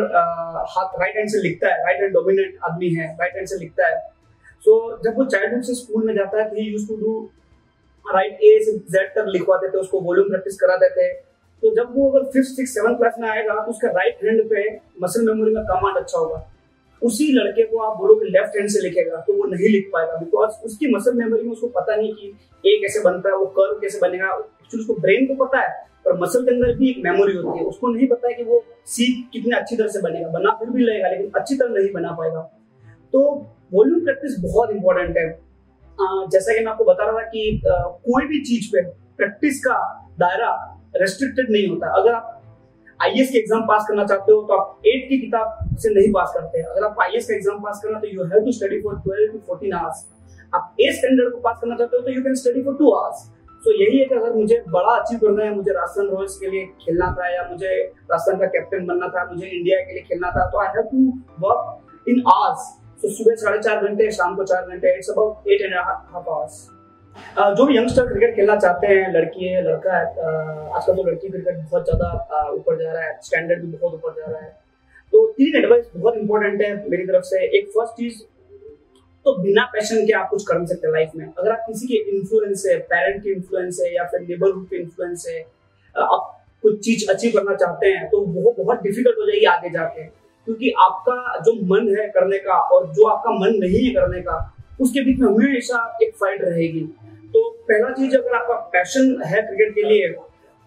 हाथ 0.75 0.99
राइट 1.01 1.15
हैंड 1.17 1.29
से 1.29 1.41
लिखता 1.41 1.73
है 1.73 1.83
राइट 1.85 2.01
हैंड 2.01 2.13
डोमिनेंट 2.13 2.57
आदमी 2.65 2.89
है 2.95 3.07
राइट 3.19 3.35
हैंड 3.35 3.47
से 3.47 3.57
लिखता 3.59 3.87
है 3.87 3.97
सो 3.97 4.71
so, 4.71 5.03
जब 5.03 5.17
वो 5.17 5.25
चाइल्डहुड 5.25 5.63
से 5.63 5.73
स्कूल 5.75 6.05
में 6.05 6.13
जाता 6.15 6.41
है 6.41 6.49
तो 6.49 6.55
he 6.55 6.69
used 6.71 6.87
to 6.87 6.95
do 6.97 7.17
write 8.05 8.39
A 8.43 8.59
से 8.65 8.77
जेड 8.93 9.09
तक 9.15 9.25
लिखवाते 9.33 9.69
थे 9.69 9.77
उसको 9.79 10.01
वॉल्यूम 10.01 10.29
प्रैक्टिस 10.29 10.59
कराते 10.59 10.89
थे 10.95 11.09
तो 11.63 11.75
जब 11.75 11.93
वो 11.95 12.09
अगर 12.09 12.23
फिफ्थ 12.31 12.49
सिक्स 12.51 12.73
सेवन 12.73 12.95
क्लास 12.95 13.15
में 13.19 13.27
आएगा 13.29 13.53
तो 13.55 13.71
उसका 13.71 13.89
राइट 13.91 14.23
हैंड 14.23 14.43
पे 14.49 14.63
मसल 15.01 15.25
मेमोरी 15.25 15.53
में 15.55 15.63
कमांड 15.65 15.97
अच्छा 15.97 16.17
होगा। 16.19 16.47
उसी 17.01 17.31
लड़के 17.33 17.63
को 17.63 17.77
आप 17.79 17.97
बोलो 17.97 18.15
कि 18.15 18.25
लेफ़्ट 18.27 18.55
हैंड 18.57 18.69
से 18.69 18.81
लिखेगा 18.81 19.19
तो 19.27 19.33
वो 19.33 19.45
नहीं 19.49 19.69
लिख 19.69 19.89
पाएगा। 19.93 20.15
बिकॉज़ 20.15 20.65
उसकी 20.65 20.93
मसल 20.95 21.13
मेमोरी 21.17 21.43
में 21.43 21.51
उसको 21.51 21.67
पता 21.77 21.95
नहीं 21.95 22.13
कि 22.13 22.27
ए 22.63 22.77
कैसे 22.81 22.99
बनता 23.03 23.29
है, 23.29 23.35
वो 23.35 23.45
कर्व 23.47 23.79
कैसे 23.81 23.99
बनेगा। 23.99 24.27
एक्चुअली 24.27 24.81
उसको 24.81 24.93
ब्रेन 25.01 25.25
को 25.27 25.45
पता 25.45 25.61
है, 25.61 25.69
पर 26.05 26.17
मसल 26.19 26.43
के 26.45 26.51
अंदर 26.51 26.73
भी 26.77 26.89
एक 26.89 27.01
मेमोरी 27.03 27.35
होती 27.35 27.59
है। 27.59 27.65
उसको 27.65 27.93
नहीं 27.93 28.07
पता 28.07 28.27
है 28.27 28.33
कि 28.33 28.43
वो 28.43 28.63
सी 28.87 29.05
कितने 29.33 29.55
अच्छी 29.57 29.75
तरह 29.75 29.87
से 29.87 30.01
बनेगा। 30.01 30.27
बना 30.29 30.51
फिर 30.59 30.69
भी 30.69 30.83
लगेगा 30.83 31.09
लेकिन 31.09 31.31
अच्छी 31.35 31.55
तरह 31.55 31.73
नहीं 31.73 31.91
बना 31.93 32.11
पाएगा। 32.11 32.41
तो 33.13 33.21
वॉल्यूम 33.73 34.03
प्रैक्टिस 34.03 34.39
बहुत 34.41 34.71
इंपॉर्टेंट 34.71 35.17
है। 35.17 35.29
जैसा 36.27 36.53
कि 36.53 36.59
मैं 36.59 36.71
आपको 36.71 36.83
बता 36.85 37.05
रहा 37.05 37.13
था 37.13 37.27
कि 37.27 37.61
कोई 37.65 38.27
भी 38.27 38.41
चीज़ 38.43 38.67
पे 38.67 38.81
प्रैक्टिस 39.17 39.59
का 39.65 39.79
दायरा 40.19 40.51
रेस्ट्रिक्टेड 40.93 41.51
नहीं 41.51 41.67
होता। 41.67 41.89
अगर 41.99 42.13
आप 42.13 42.37
आई 42.99 43.25
के 43.25 43.37
एग्ज़ाम 43.39 43.61
पास 43.67 43.85
करना 43.87 44.05
चाहते 44.05 44.31
हो 44.31 44.41
तो 44.47 44.53
आप 44.53 44.81
एट 44.87 45.07
की 45.09 45.17
किताब 45.19 45.77
से 45.77 45.93
नहीं 45.93 46.11
पास 46.13 46.31
करते 46.33 46.59
हैं। 46.59 46.65
अगर 46.65 46.85
आप 46.85 46.99
आई 47.01 47.19
का 47.19 47.35
एग्ज़ाम 47.35 47.59
पास 47.61 47.81
करना 47.83 47.99
तो 47.99 48.07
you 48.07 48.23
have 48.23 48.45
to 48.45 48.51
study 48.53 48.81
for 48.81 48.99
twelve 49.03 49.31
to 49.31 49.39
fourteen 49.47 49.73
hours 49.73 50.07
आप 50.53 50.75
ए 50.81 50.91
स्टैंडर्ड 50.93 51.31
को 51.33 51.39
पास 51.41 51.59
करना 51.61 51.75
चाहते 51.75 51.97
हो 51.97 52.03
तो 52.03 52.11
you 52.11 52.21
can 52.23 52.35
study 52.41 52.63
for 52.63 52.75
two 52.77 52.91
hours 52.93 53.29
so 53.63 53.71
यही 53.73 53.97
है 53.99 54.05
कि 54.05 54.15
अगर 54.15 54.33
मुझे 54.33 54.63
बड़ा 54.69 54.91
अचीव 54.91 55.19
करना 55.19 55.43
है, 55.43 55.55
मुझे 55.55 55.71
राजस्थान 55.71 56.07
रॉयल्स 56.07 56.37
के 56.39 56.47
लिए 56.49 56.65
खेलना 56.81 57.09
था, 57.17 57.27
या 57.29 57.47
मुझे 57.49 57.73
राजस्थान 58.11 58.39
का 58.39 58.45
कैप्टन 58.47 58.85
बनना 58.85 59.07
था, 59.07 59.25
मुझे 59.31 59.47
इंडिया 59.47 59.79
के 59.79 59.93
लिए 59.93 60.03
खेलना 60.03 60.31
था 60.31 60.45
तो 60.51 60.61
I 60.61 60.67
have 60.75 60.87
to 60.91 61.05
work 61.41 62.09
in 62.09 62.23
hours 62.27 62.69
तो 63.01 63.09
सुबह 63.11 63.35
साढ़े 63.35 63.59
चार 63.59 63.87
घंटे, 63.87 64.11
शाम 64.11 64.35
को 64.35 64.43
चार 64.45 64.67
घंटे 64.67 64.95
it's 64.97 65.09
about 65.09 65.47
eight 65.47 65.61
and 65.61 65.75
half 65.75 66.29
hours 66.29 66.67
जो 67.37 67.65
भी 67.65 67.77
यंगस्टर 67.77 68.07
क्रिकेट 68.07 68.35
खेलना 68.35 68.55
चाहते 68.57 68.87
हैं, 68.87 69.13
लड़की 69.13 69.45
है, 69.45 69.61
लड़का 69.63 69.97
है 69.97 70.05
आजकल 70.05 70.95
तो 70.95 71.03
लड़की 71.03 71.29
क्रिकेट 71.29 71.57
बहुत 71.59 71.85
ज़्यादा 71.85 72.49
ऊपर 72.49 72.77
जा 72.79 72.91
रहा 72.91 73.03
है 73.03 73.17
स्टैंडर्ड 73.23 73.61
भी 73.61 73.71
बहुत 73.71 73.93
ऊपर 73.93 74.13
जा 74.19 74.31
रहा 74.31 74.41
है। 74.41 74.49
तो 75.13 75.25
तीन 75.37 75.55
एडवाइस 75.57 75.85
बहुत 75.95 76.17
इंपॉर्टेंट 76.17 76.61
है 76.61 76.73
मेरी 76.89 77.05
तरफ़ 77.05 77.23
से। 77.25 77.43
एक 77.57 77.69
फ़र्स्ट 77.69 77.93
चीज़ 77.93 78.21
तो 79.25 79.35
बिना 79.41 79.63
पैशन 79.73 80.05
के 80.05 80.13
आप 80.13 80.29
कुछ 80.29 80.45
कर 80.47 80.57
नहीं 80.57 80.67
सकते 80.67 80.91
लाइफ 80.91 81.11
में। 81.15 81.25
अगर 81.27 81.51
आप 81.51 81.63
किसी 81.67 81.87
के 81.87 81.97
इन्फ्लुएंस 82.11 82.63
है 82.67 82.77
पेरेंट 82.93 83.21
के 83.23 83.31
इन्फ्लुएंस 83.31 83.79
है, 83.81 83.93
या 83.95 84.03
फिर 84.05 84.21
नेबरहुड 84.21 84.65
के 84.69 84.77
इन्फ्लुएंस 84.77 85.25
है 85.29 85.41
आप 85.95 86.37
कुछ 86.63 86.79
चीज़ 86.85 87.09
अचीव 87.11 87.31
करना 87.35 87.55
चाहते 87.55 87.87
हैं 87.87 88.07
तो 88.09 88.19
वो 88.21 88.55
बहुत 88.57 88.81
डिफ़िकल्ट 88.83 89.17
हो 89.19 89.25
जाएगी 89.25 89.45
आगे 89.47 89.69
जाके। 89.69 90.03
क्योंकि 90.47 90.73
आपका 90.79 91.39
जो 91.41 91.53
मन 91.67 91.95
है 91.97 92.07
करने 92.09 92.37
का, 92.39 92.53
और 92.53 92.87
जो 92.93 93.07
आपका 93.07 93.31
मन 93.39 93.57
नहीं 93.59 93.85
है 93.85 93.93
करने 93.93 94.21
का, 94.21 94.37
उसके 94.81 95.01
बीच 95.01 95.19
में 95.19 95.27
हमेशा 95.27 95.77
एक 96.03 96.15
फाइट 96.15 96.41
रहेगी। 96.43 96.87
तो 97.33 97.49
पहला 97.67 97.89
चीज़ 97.91 98.15
अगर 98.17 98.35
आपका 98.35 98.55
पैशन 98.73 99.15
है 99.25 99.41
क्रिकेट 99.41 99.73
के 99.75 99.83
लिए 99.83 100.07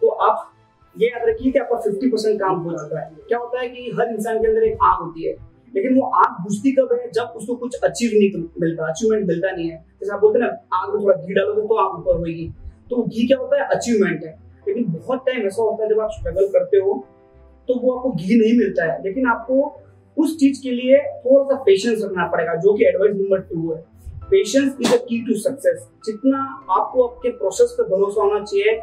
तो 0.02 0.08
आप 0.26 0.50
ये 0.96 1.08
याद 1.08 1.28
रखिए 1.28 1.52
कि 1.52 1.58
आपका 1.58 1.76
फिफ्टी 1.80 2.10
परसेंट 2.10 2.38
काम 2.40 2.58
हो 2.58 2.72
चुका 2.72 3.00
है। 3.00 3.10
क्या 3.28 3.38
होता 3.38 3.60
है 3.60 3.68
कि 3.68 3.90
हर 3.98 4.08
इंसान 4.08 4.38
के 4.38 4.48
अंदर 4.48 4.62
एक 4.62 4.78
आग 4.84 5.00
होती 5.00 5.26
है, 5.26 5.34
लेकिन 5.74 5.94
वो 5.94 6.06
आग 6.16 6.42
बुझती 6.42 6.72
कब 6.72 6.92
है? 6.92 7.10
जब 7.10 7.32
उसको 7.36 7.54
कुछ 7.56 7.78
अचीव 7.84 8.10
नहीं 8.14 8.42
मिलता 8.60 8.88
अचीवमेंट 8.88 9.26
मिलता 9.28 9.50
नहीं 9.50 9.68
है। 9.70 9.76
जैसे 10.00 10.12
आप 10.12 10.20
बोलते 10.20 10.38
हैं 10.38 10.46
ना, 10.46 10.78
आग 10.78 10.94
में 10.94 11.02
थोड़ा 11.04 11.16
घी 11.16 11.34
डालोगे 11.34 11.62
तो 11.62 11.74
आग 11.76 11.98
ऊपर 11.98 12.18
होगी 12.18 12.48
तो 12.90 13.02
घी 13.04 13.26
क्या 13.26 13.38
होता 13.38 13.56
है? 13.56 13.68
अचीवमेंट 13.68 14.24
है। 14.24 14.32
लेकिन 14.66 14.84
बहुत 14.90 15.24
टाइम 15.26 15.46
ऐसा 15.46 15.62
होता 15.62 15.84
है 15.84 15.88
जब 15.90 16.00
आप 16.00 16.10
स्ट्रगल 16.12 16.46
करते 16.48 16.76
हो 16.78 16.92
तो 17.68 17.78
वो 17.80 17.96
आपको 17.96 18.10
घी 18.12 18.38
नहीं 18.40 18.58
मिलता 18.58 18.92
है। 18.92 19.02
लेकिन 19.02 19.26
आपको 19.28 19.56
उस 20.16 20.36
चीज़ 20.38 20.62
के 20.62 20.70
लिए 20.70 20.98
थोड़ा 21.20 21.44
सा 21.44 21.62
पेशेंस 21.62 22.02
रखना 22.04 22.26
पड़ेगा, 22.26 22.54
जो 22.54 22.74
कि 22.74 22.84
एडवाइस 22.84 23.14
नंबर 23.14 23.40
टू 23.42 23.72
है। 23.72 23.82
Patience 24.30 24.76
is 24.80 24.92
a 24.94 24.96
key 24.98 25.20
to 25.26 25.34
success 25.40 25.86
जितना 26.06 26.38
आपको 26.70 27.06
आपके 27.06 27.30
प्रोसेस 27.38 27.74
पे 27.78 27.88
भरोसा 27.88 28.22
होना 28.22 28.44
चाहिए 28.44 28.74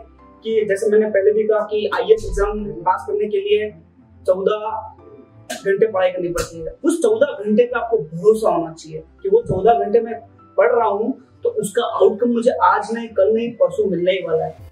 कि 0.44 0.66
जैसे 0.70 0.90
मैंने 0.92 1.10
पहले 1.10 1.32
भी 1.32 1.44
कहा 1.48 1.60
कि 1.72 1.90
आई 1.96 2.12
एग्ज़ाम 2.14 2.64
पास 2.84 3.06
करने 3.08 3.28
के 3.28 3.40
लिए 3.40 3.70
चौदह 4.22 4.60
घंटे 5.56 5.88
पढ़ाई 5.88 6.12
करनी 6.12 6.30
पड़ती 6.30 6.60
है। 6.60 6.74
उस 6.84 7.02
चौदह 7.02 7.44
घंटे 7.44 7.64
पे 7.64 7.80
आपको 7.80 7.98
भरोसा 7.98 8.50
होना 8.50 8.74
चाहिए 8.74 9.04
कि 9.24 9.30
वो 9.30 9.42
चौदह 9.44 9.84
घंटे 9.86 10.02
में 10.02 10.14
पढ़ 10.58 10.72
रहा 10.72 10.88
हूँ 10.88 11.12
तो 11.44 11.50
उसका 11.62 11.84
आउटकम 11.96 12.30
मुझे 12.30 12.52
आज 12.64 12.90
नहीं, 12.94 13.08
कल 13.10 13.34
नहीं, 13.34 13.52
परसों 13.54 13.86
मिलने 13.90 14.12
ही 14.12 14.24
वाला 14.26 14.46
है। 14.46 14.70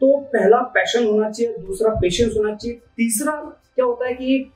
तो 0.00 0.16
पहला 0.32 0.60
पैशन 0.74 1.06
होना 1.06 1.30
चाहिए, 1.30 1.52
दूसरा 1.58 1.90
पेशेंस 2.00 2.34
होना 2.36 2.54
चाहिए, 2.54 2.76
तीसरा 2.96 3.32
क्या 3.74 3.84
होता 3.84 4.06
है 4.06 4.14
कि 4.14 4.50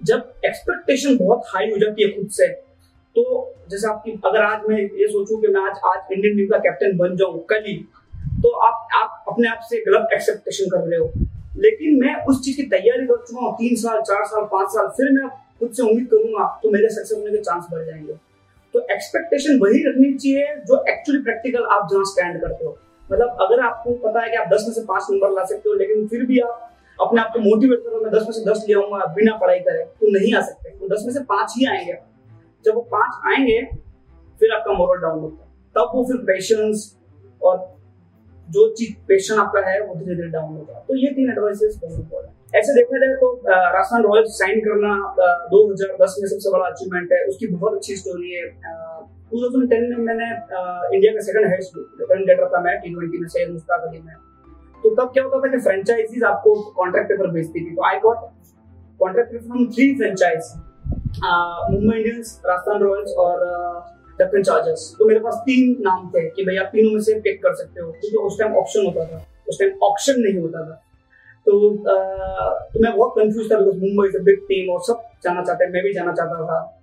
जब 0.00 0.32
एक्सपेक्टेशन 0.44 1.16
बहुत 1.16 1.42
हाई 1.46 1.70
हो 1.70 1.78
जाती 1.78 2.02
है 2.02 2.10
खुद 2.10 2.28
से 2.30 2.46
तो 3.16 3.24
जैसे 3.70 3.86
आपकी 3.88 4.12
अगर 4.26 4.42
आज 4.42 4.68
मैं 4.68 4.78
ये 4.78 5.06
सोचूं 5.08 5.40
कि 5.40 5.48
मैं 5.48 5.60
आज 5.60 5.80
आज 5.86 6.12
इंडियन 6.12 6.36
टीम 6.36 6.48
का 6.48 6.58
कैप्टन 6.58 6.96
बन 6.98 7.16
जाऊँ 7.16 7.38
कल 7.50 7.64
ही 7.66 7.74
तो 8.42 8.50
आप 8.66 8.88
आप 8.94 9.24
अपने 9.28 9.48
आप 9.48 9.60
से 9.70 9.78
गलत 9.86 10.08
एक्सपेक्टेशन 10.14 10.70
कर 10.70 10.86
रहे 10.88 10.98
हो। 10.98 11.06
लेकिन 11.58 11.98
मैं 12.00 12.14
उस 12.24 12.44
चीज़ 12.44 12.56
की 12.56 12.62
तैयारी 12.68 13.06
कर 13.06 13.16
चुका 13.18 13.40
हूँ, 13.40 13.54
तीन 13.54 13.74
साल, 13.76 14.00
चार 14.00 14.24
साल, 14.24 14.44
पाँच 14.52 14.68
साल, 14.68 14.86
फिर 14.88 15.10
मैं 15.12 15.28
खुद 15.60 15.70
से 15.72 15.82
उम्मीद 15.82 16.06
करूँगा 16.10 16.46
तो 16.62 16.70
मेरे 16.70 16.88
सक्सेस 16.88 17.18
होने 17.18 17.30
के 17.30 17.42
चांस 17.42 17.64
बढ़ 17.72 17.84
जाएँगे। 17.84 18.12
तो 18.74 18.80
एक्सपेक्टेशन 18.92 19.58
वही 19.58 19.82
रखनी 19.88 20.12
चाहिए 20.14 20.54
जो 20.68 20.84
एक्चुअली 20.88 21.22
प्रैक्टिकल 21.22 21.64
आप 21.70 21.88
जहाँ 21.90 22.04
स्टैंड 22.04 22.40
करते 22.40 22.64
हो। 22.64 22.76
मतलब 23.10 23.36
अगर 23.40 23.60
आपको 23.60 23.92
पता 24.02 24.22
है 24.22 24.30
कि 24.30 24.36
आप 24.36 24.48
दस 24.48 24.64
में 24.68 24.74
से 24.74 24.84
पाँच 24.86 25.06
नंबर 25.10 25.30
ला 25.30 25.44
सकते 25.44 25.68
हो, 25.68 25.74
लेकिन 25.74 26.06
फिर 26.08 26.24
भी 26.26 26.38
आप 26.40 26.64
अपने 26.98 27.20
आप 27.20 27.32
को 27.32 27.40
मोटिवेट 27.40 27.80
करो, 27.80 28.00
मैं 28.00 28.12
दस 28.12 28.22
में 28.22 28.32
से 28.32 28.44
दस 28.50 28.64
ले 28.68 28.74
आऊँगा, 28.74 29.04
बिना 29.14 29.36
पढ़ाई 29.36 29.58
करे 29.60 29.84
तो 30.00 30.18
नहीं 30.18 30.34
आ 30.34 30.40
सकते। 30.42 30.70
तो 30.70 30.88
दस 30.88 31.02
में 31.06 31.12
से 31.14 31.20
पाँच 31.24 31.54
ही 31.58 31.66
आएँगे। 31.66 31.92
जब 32.64 32.74
वो 32.74 32.80
पाँच 32.92 33.26
आएँगे, 33.26 33.60
फिर 34.40 34.52
आपका 34.54 34.72
मोरल 34.74 35.00
डाउन 35.02 35.20
होता 35.20 35.42
है। 35.42 35.48
तब 35.76 35.90
वो 35.94 36.04
फिर 36.04 36.16
पेशेंस 36.26 36.94
और 37.40 37.56
जो 38.48 38.68
चीज़ 38.74 38.94
पेशेंट 39.08 39.38
आपका 39.40 39.60
है, 39.68 39.80
वो 39.80 39.94
धीरे 39.94 40.14
धीरे 40.14 40.28
डाउन 40.30 40.56
होगा 40.56 40.84
तो 40.88 40.96
ये 40.96 41.10
तीन 41.14 41.30
एडवाइसेस 41.30 41.78
बहुत 41.82 41.98
इंपॉर्टेंट 42.00 42.56
ऐसे 42.56 42.74
देखा 42.74 42.98
जाए 42.98 43.14
तो 43.16 43.28
राजस्थान 43.46 44.02
रॉयल्स 44.02 44.38
साइन 44.38 44.60
करना 44.60 44.92
दो 45.50 45.58
हज़ार 45.70 45.96
दस 46.02 46.16
में 46.20 46.28
सबसे 46.28 46.52
बड़ा 46.52 46.66
अचीवमेंट 46.66 47.12
है। 47.12 47.24
उसकी 47.28 47.46
बहुत 47.48 47.74
अच्छी 47.74 47.96
स्टोरी 47.96 48.30
है। 48.32 48.44
2010 49.32 49.82
में 49.88 49.96
मैंने 50.04 50.28
इंडिया 50.94 51.12
का 51.14 51.20
सेकंड 51.24 51.46
हाईएस्ट 51.46 51.76
रन 52.10 52.24
गेटर 52.26 52.48
था 52.54 52.60
मैं 52.62 52.78
टी 52.80 52.94
ट्वेंटी 52.94 53.18
में 53.18 53.28
सैयद 53.28 53.50
मुश्ताक 53.50 53.86
अली 53.88 54.00
में 54.00 54.14
तो 54.84 54.94
तब 54.94 55.12
क्या 55.12 55.24
होता 55.24 55.40
था 55.40 55.50
कि 55.50 55.58
फ्रेंचाइजीज 55.60 56.22
आपको 56.24 56.54
कॉन्ट्रैक्ट 56.76 57.08
पेपर 57.08 57.30
भेजती 57.32 57.64
थी। 57.64 57.74
तो 57.74 57.84
I 57.86 57.98
got 58.00 58.18
contract 59.00 59.32
paper 59.32 59.44
from 59.46 59.66
three 59.74 59.94
franchise 59.96 60.52
Mumbai 61.24 61.96
Indians 61.96 62.42
Rajasthan 62.46 62.82
Royals 62.82 63.10
और 63.12 63.38
डक्कन 64.20 64.42
चार्जर्स 64.42 64.96
तो 64.98 65.04
मेरे 65.04 65.20
पास 65.20 65.34
तीन 65.34 65.76
नाम 65.80 66.08
थे 66.08 66.30
कि 66.30 66.42
भाई 66.42 66.56
आप 66.56 66.66
तीनों 66.66 66.90
में 66.90 67.00
से 67.00 67.20
पिक 67.20 67.42
कर 67.42 67.54
सकते 67.54 67.80
हो। 67.80 67.92
क्योंकि 67.92 68.16
उस 68.16 68.38
टाइम 68.40 68.54
ऑप्शन 68.54 68.86
होता 68.86 69.04
था। 69.04 69.26
उस 69.48 69.58
टाइम 69.58 69.78
ऑप्शन 69.82 70.14
नहीं 70.18 70.38
होता 70.42 70.58
था। 70.64 70.82
तो 71.46 71.52
तो 72.72 72.80
मैं 72.80 72.96
बहुत 72.96 73.12
कंफ्यूज 73.18 73.52
था 73.52 73.58
because 73.58 73.76
Mumbai 73.76 74.08
is 74.08 74.18
big 74.18 74.38
team 74.38 74.72
और 74.72 74.80
सब 74.80 75.02
जाना 75.24 75.42
चाहते 75.42 75.64
हैं। 75.64 75.72
मैं 75.72 75.82
भी 75.82 75.92
जाना 75.92 76.12
चाहता 76.12 76.44
था। 76.44 76.80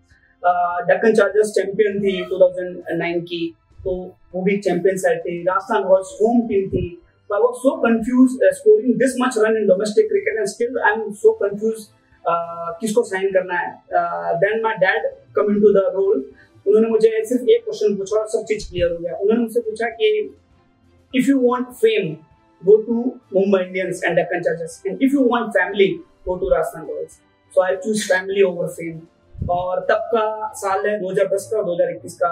डक्कन 0.80 1.13
चार्जर्स 1.13 1.51
चैंपियन 1.51 2.00
थी 2.00 2.25
2009 2.25 3.22
की। 3.22 3.56
तो 3.84 4.15
वो 4.36 4.42
भी 4.42 4.58
चैंपियन 4.58 4.98
साइड 4.98 5.20
थी। 5.20 5.44
राजस्थान 5.44 5.84
रॉयल्स 5.84 6.18
होम 6.22 6.42
टीम 6.42 6.70
थी। 6.70 7.01
So 7.30 7.36
I 7.36 7.39
was 7.42 7.56
so 7.62 7.72
confused 7.84 8.42
uh, 8.48 8.50
scoring 8.56 8.98
this 9.01 9.13
much 9.18 9.38
run 9.44 9.56
in 9.60 9.63
domestic 9.70 10.10
cricket 10.10 10.36
and 10.42 10.50
still 10.50 10.75
I'm 10.89 11.00
so 11.22 11.32
confused 11.44 11.88
किसको 12.27 13.03
साइन 13.03 13.32
करना 13.34 13.58
है? 13.60 13.72
Then 14.44 14.62
my 14.63 14.75
dad 14.86 15.12
come 15.36 15.51
into 15.55 15.74
the 15.74 15.84
role 15.96 16.24
उन्होंने 16.65 16.88
मुझे 16.89 17.10
सिर्फ़ 17.25 17.50
एक 17.50 17.63
question 17.63 17.96
पूछा 17.98 18.20
और 18.20 18.27
सब 18.29 18.46
चीज़ 18.50 18.70
क्लियर 18.70 18.91
हो 18.91 18.98
गया। 18.98 19.15
उन्होंने 19.15 19.41
मुझसे 19.41 19.62
पूछा 19.62 19.89
कि 20.00 20.08
if 21.13 21.29
you 21.29 21.39
want 21.50 21.67
fame 21.84 22.15
go 22.62 22.75
to 22.84 22.94
Mumbai 23.36 23.60
Indians 23.63 24.00
and 24.08 24.20
Deccan 24.20 24.44
Chargers 24.46 24.75
and 24.89 25.01
if 25.08 25.12
you 25.15 25.24
want 25.32 25.51
family, 25.55 25.88
go 26.27 26.38
to 26.44 26.48
Rajasthan 26.51 26.86
Royals 26.91 27.17
so 27.53 27.62
I 27.63 27.75
choose 27.84 28.05
family 28.12 28.46
over 28.48 28.70
fame. 28.77 29.01
और 29.55 29.79
तब 29.89 30.05
का 30.13 30.24
साल 30.55 30.88
है 30.88 30.94
2010 31.00 31.46
का 31.51 31.62
2021 31.63 32.13
का 32.22 32.29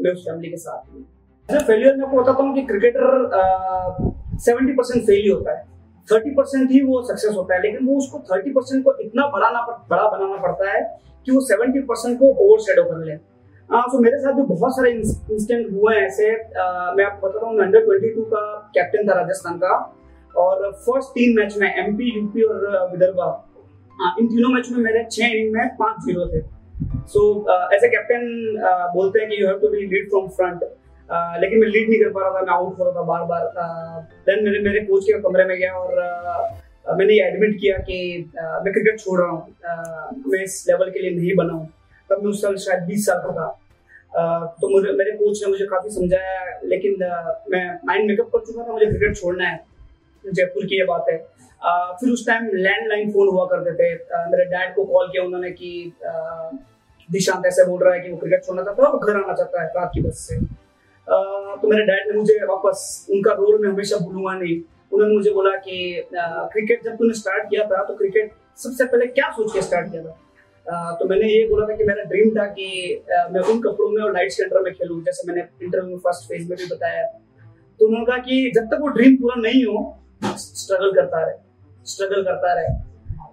मैं 0.00 0.12
उस 0.12 0.22
फैमिली 0.28 0.50
के 0.50 0.56
साथ 0.56 0.92
हूँ। 0.92 1.02
फेलियर 1.48 1.96
मैं 1.96 2.10
बताता 2.14 2.42
हूँ 2.42 2.54
कि 2.54 2.62
क्रिकेटर 2.66 3.04
सेवेंटी 4.44 4.72
परसेंट 4.72 5.04
फेल 5.06 5.20
ही 5.22 5.28
होता 5.28 5.58
है। 5.58 5.64
थर्टी 6.08 6.30
परसेंट 6.34 6.70
ही 6.70 6.80
वो 6.84 7.00
सक्सेस 7.06 7.34
होता 7.36 7.54
है 7.54 7.60
लेकिन 7.62 7.86
वो 7.86 7.96
उसको 7.98 8.18
थर्टी 8.30 8.50
परसेंट 8.52 8.84
को 8.84 8.94
इतना 9.00 9.26
बढ़ाना 9.34 9.60
बड़ा 9.90 10.06
बनाना 10.08 10.36
पड़ता 10.42 10.70
है 10.70 10.80
कि 11.26 11.32
वो 11.32 11.40
सेवेंटी 11.46 11.80
परसेंट 11.88 12.18
को 12.18 12.34
ओवर 12.44 12.60
शेडो 12.62 12.84
कर 12.84 13.04
ले। 13.04 13.12
आ, 13.12 13.80
तो 13.82 13.98
मेरे 14.00 14.18
साथ 14.18 14.32
भी 14.32 14.42
बहुत 14.44 14.76
सारे 14.76 14.90
इंस्टेंट 14.92 15.72
हुए 15.72 15.94
हैं 15.94 16.06
ऐसे। 16.06 16.30
आ, 16.30 16.92
मैं 16.92 17.04
आपको 17.04 17.26
बताता 17.26 17.46
हूँ 17.46 17.62
अंडर 17.62 17.84
ट्वेंटी 17.84 18.10
टू 18.14 18.22
का 18.30 18.42
कैप्टन 18.74 19.08
था 19.08 19.14
राजस्थान 19.14 19.58
का 19.64 19.74
और 20.34 20.70
फ़र्स्ट 20.86 21.10
तीन 21.10 21.36
मैच 21.36 21.56
में 21.60 21.68
एमपी 21.68 22.14
यूपी 22.14 22.42
और 22.44 22.88
विदर्भा। 22.92 23.26
हाँ, 23.98 24.14
इन 24.20 24.26
तीनों 24.28 24.52
मैच 24.54 24.70
में 24.70 24.78
मेरे 24.82 25.04
छह 25.10 25.26
इनिंग 25.26 25.54
में 25.54 25.76
पाँच 25.76 26.04
ज़ीरो 26.04 26.26
थे। 26.32 26.40
सो 27.12 27.20
एज 27.74 27.84
ए 27.84 27.88
कैप्टन 27.88 28.26
बोलते 28.94 29.20
हैं 29.20 29.28
कि 29.28 29.42
you 29.42 29.46
have 29.48 29.58
to 29.58 29.68
be 29.68 29.86
lead 29.86 30.08
from 30.10 30.28
front 30.36 30.62
लेकिन 31.10 31.60
मैं 31.60 31.68
लीड 31.68 31.88
नहीं 31.88 32.00
कर 32.00 32.10
पा 32.12 32.20
रहा 32.20 32.30
था, 32.30 32.40
मैं 32.40 32.52
आउट 32.52 32.78
हो 32.78 32.84
रहा 32.84 32.94
था 32.94 33.02
बार 33.02 33.24
बार 33.24 33.44
देन 34.26 34.44
मेरे 34.44 34.60
मेरे 34.62 34.80
कोच 34.86 35.04
के 35.04 35.20
कमरे 35.22 35.44
में 35.44 35.56
गया 35.58 35.72
और 35.74 36.96
मैंने 36.98 37.14
ये 37.14 37.24
एडमिट 37.26 37.56
किया 37.60 37.76
कि 37.78 37.96
मैं 38.36 38.72
क्रिकेट 38.72 39.00
छोड़ 39.00 39.20
रहा 39.20 39.30
हूँ। 39.30 40.22
मैं 40.26 40.42
इस 40.42 40.64
लेवल 40.68 40.90
के 40.90 41.00
लिए 41.00 41.10
नहीं 41.10 41.34
बना 41.36 41.52
हूँ। 41.52 41.66
तब 42.10 42.22
मैं 42.22 42.30
उस 42.30 42.42
साल 42.42 42.56
शायद 42.56 42.82
बीस 42.84 43.06
साल 43.06 43.18
का 43.24 43.32
था। 43.32 43.48
तो 44.60 44.68
मुझे, 44.68 44.92
मेरे 44.92 45.10
कोच 45.12 45.40
ने 45.42 45.50
मुझे 45.50 45.66
काफ़ी 45.66 45.90
समझाया, 45.90 46.60
लेकिन 46.64 46.96
मैं 47.52 47.64
माइंड 47.86 48.06
मेकअप 48.08 48.30
कर 48.34 48.44
चुका 48.46 48.62
था, 48.62 48.72
मुझे 48.72 48.86
क्रिकेट 48.86 49.16
छोड़ना 49.16 49.48
है। 49.48 49.64
जयपुर 50.24 50.66
की 50.66 50.78
ये 50.78 50.84
बात 50.84 51.04
है। 51.10 51.16
फिर 52.00 52.12
उस 52.12 52.26
टाइम 52.26 52.46
लैंडलाइन 52.54 53.10
फ़ोन 53.12 53.28
हुआ 53.28 53.44
करते 53.50 53.72
थे। 53.74 53.94
मेरे 54.30 54.44
डैड 54.44 54.74
को 54.74 54.84
कॉल 54.84 55.08
किया 55.08 55.24
उन्होंने 55.24 55.50
कि 55.50 55.92
दिशांत 57.08 57.46
ऐसे 57.46 57.64
बोल 57.66 57.82
रहा 57.84 57.94
है 57.94 58.00
कि 58.00 58.10
वो 58.10 58.16
क्रिकेट 58.16 58.44
छोड़ना 58.44 58.62
चाहता 58.62 58.86
है 58.86 58.92
वो 58.92 58.98
घर 58.98 59.16
आना 59.16 59.34
चाहता 59.34 59.62
है, 59.62 59.68
रात 59.76 59.90
की 59.94 60.00
बस 60.00 60.26
से। 60.28 60.36
तो 61.08 61.68
मेरे 61.68 61.84
डैड 61.84 62.10
ने 62.10 62.18
मुझे 62.18 62.34
वापस, 62.46 63.06
उनका 63.10 63.32
रोल 63.34 63.60
में 63.60 63.68
हमेशा 63.68 63.96
भूलूँगा 63.98 64.32
नहीं। 64.34 64.60
उन्होंने 64.92 65.14
मुझे 65.14 65.30
बोला 65.30 65.50
कि 65.58 65.76
क्रिकेट 66.14 66.84
जब 66.84 66.96
तूने 66.96 67.14
स्टार्ट 67.14 67.48
किया 67.50 67.64
था 67.66 67.82
तो 67.84 67.94
क्रिकेट 67.96 68.32
सबसे 68.58 68.84
पहले 68.84 69.06
क्या 69.08 69.30
सोच 69.32 69.52
के 69.52 69.62
स्टार्ट 69.62 69.90
किया 69.90 70.02
था? 70.02 70.16
तो 70.92 71.08
मैंने 71.08 71.26
ये 71.28 71.46
बोला 71.48 71.66
था 71.66 71.76
कि 71.76 71.84
मेरा 71.84 72.02
ड्रीम 72.04 72.30
था 72.30 72.44
कि 72.48 72.68
मैं 73.32 73.40
उन 73.42 73.60
कपड़ों 73.62 73.88
में 73.90 74.02
और 74.02 74.12
लाइट्स 74.14 74.36
के 74.36 74.42
अंडर 74.42 74.62
में 74.62 74.72
खेलूं, 74.74 75.00
जैसे 75.04 75.26
मैंने 75.28 75.46
इंटरव्यू 75.64 75.90
में 75.90 75.98
फ़र्स्ट 75.98 76.28
फ़ेज़ 76.28 76.48
में 76.48 76.58
भी 76.58 76.66
बताया। 76.74 77.06
तो 77.80 77.86
उन्होंने 77.86 78.06
कहा 78.06 78.18
कि 78.18 78.50
जब 78.56 78.66
तक 78.66 78.78
वो 78.80 78.88
ड्रीम 78.88 79.16
पूरा 79.16 79.34
नहीं 79.40 79.64
हो 79.64 80.34
स्ट्रगल 80.36 80.92
करता 80.94 81.24
रहे 81.24 81.36
स्ट्रगल 81.86 82.22
करता 82.24 82.52
रहे। 82.54 82.76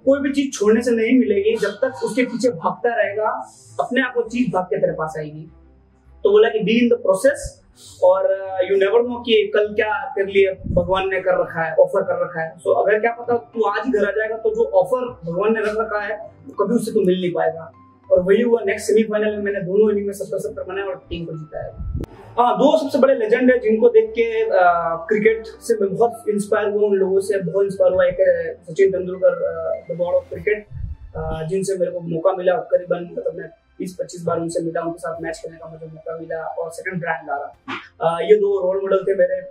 कोई 0.06 0.20
भी 0.22 0.32
चीज़ 0.34 0.52
छोड़ने 0.52 0.82
से 0.84 0.92
नहीं 0.92 1.18
मिलेगी, 1.20 1.56
जब 1.58 1.78
तक 1.84 2.04
उसके 2.06 2.24
पीछे 2.24 2.50
भागता 2.52 2.96
रहेगा, 2.96 3.30
अपने 3.80 4.02
आप 4.02 4.14
वो 4.18 4.24
चीज़ 4.30 4.52
भाग 4.52 4.66
के 4.66 4.80
तेरे 4.82 4.94
पास 4.94 5.14
आएगी। 5.20 5.48
तो 6.24 6.32
बोला 6.32 6.50
कि 6.50 6.60
बी 6.64 6.78
इन 6.80 6.90
द 6.90 7.00
प्रोसेस 7.02 7.52
और 8.04 8.28
यू 8.70 8.76
नेवर 8.78 9.02
नो 9.04 9.20
कि 9.22 9.42
कल 9.56 9.74
क्या 9.76 9.94
तेरे 10.16 10.32
लिए 10.32 10.52
भगवान 10.74 11.10
ने 11.10 11.20
कर 11.22 11.40
रखा 11.42 11.62
है 11.62 11.76
ऑफ़र 11.76 12.04
कर 12.04 12.22
रखा 12.24 12.42
है। 12.42 12.50
सो 12.58 12.70
so, 12.70 12.78
अगर 12.82 13.00
क्या 13.00 13.12
पता 13.14 13.38
तू 13.54 13.64
आज 13.70 13.86
ही 13.86 13.92
घर 13.92 14.08
आ 14.08 14.12
जाएगा 14.12 14.38
तो 14.38 14.56
जो 14.56 14.70
ऑफ़र 14.82 15.08
भगवान 15.26 15.54
ने 15.54 15.62
रख 15.62 15.76
रखा 15.80 16.02
है 16.02 16.18
तो 16.48 16.64
कभी 16.64 16.76
उससे 16.76 16.92
तू 16.92 17.02
मिल 17.06 17.20
नहीं 17.22 17.32
पाएगा। 17.34 17.72
और 18.10 18.20
वही 18.22 18.42
हुआ 18.42 18.60
नेक्स्ट 18.66 18.88
सेमीफाइनल 18.88 19.36
में 19.36 19.44
मैंने 19.44 19.62
दोनों 19.62 19.90
इनिंग 19.92 20.06
में 20.08 20.14
सत्तर 20.14 20.40
सत्तर 20.40 20.64
बनाया 20.64 20.88
और 20.88 20.96
टीम 21.10 21.26
को 21.26 21.34
जिताया 21.34 22.04
हाँ। 22.38 22.56
दो 22.58 22.78
सबसे 22.78 23.00
बड़े 23.00 23.14
लेजेंड 23.16 23.52
है 23.52 23.58
जिनको 23.60 23.90
देख 23.90 24.10
के 24.16 24.26
क्रिकेट 25.10 25.46
से 25.68 25.78
मैं 25.82 25.90
बहुत 25.94 26.30
इंस्पायर 26.30 26.70
हुआ 26.70 26.88
उन 26.88 26.96
लोगों 26.98 27.20
से 27.28 27.40
बहुत 27.42 27.66
इंस्पायर 27.66 27.94
हुआ 27.94 28.06
एक 28.06 28.18
Sachin 28.70 28.92
Tendulkar 28.92 29.40
the 29.90 29.98
god 29.98 30.16
of 30.16 30.30
cricket 30.30 30.68
जिनसे 31.50 31.78
मेरे 31.78 31.92
को 31.92 32.00
मौका 32.08 32.32
मिला 32.38 32.56
करीबन 32.72 33.08
मतलब 33.12 33.38
मैं 33.38 33.50
बीस 33.80 33.96
पच्चीस 34.00 34.24
बार 34.24 34.40
उनसे 34.40 34.62
मिला, 34.64 34.82
उनके 34.82 35.00
साथ 35.00 35.22
मैच 35.22 35.40
खेलने 35.40 35.58
का 35.58 35.68
मुझे 35.70 35.86
मौका 35.86 36.18
मिला 36.18 36.42
और 36.42 36.72
सेकंड 36.72 37.00
ब्रांड 37.02 37.30
रहा 37.30 38.20
ये 38.22 38.36
दो 38.38 38.60
रोल 38.62 38.82
मॉडल 38.82 39.04
थे 39.08 39.16
मेरे। 39.16 39.42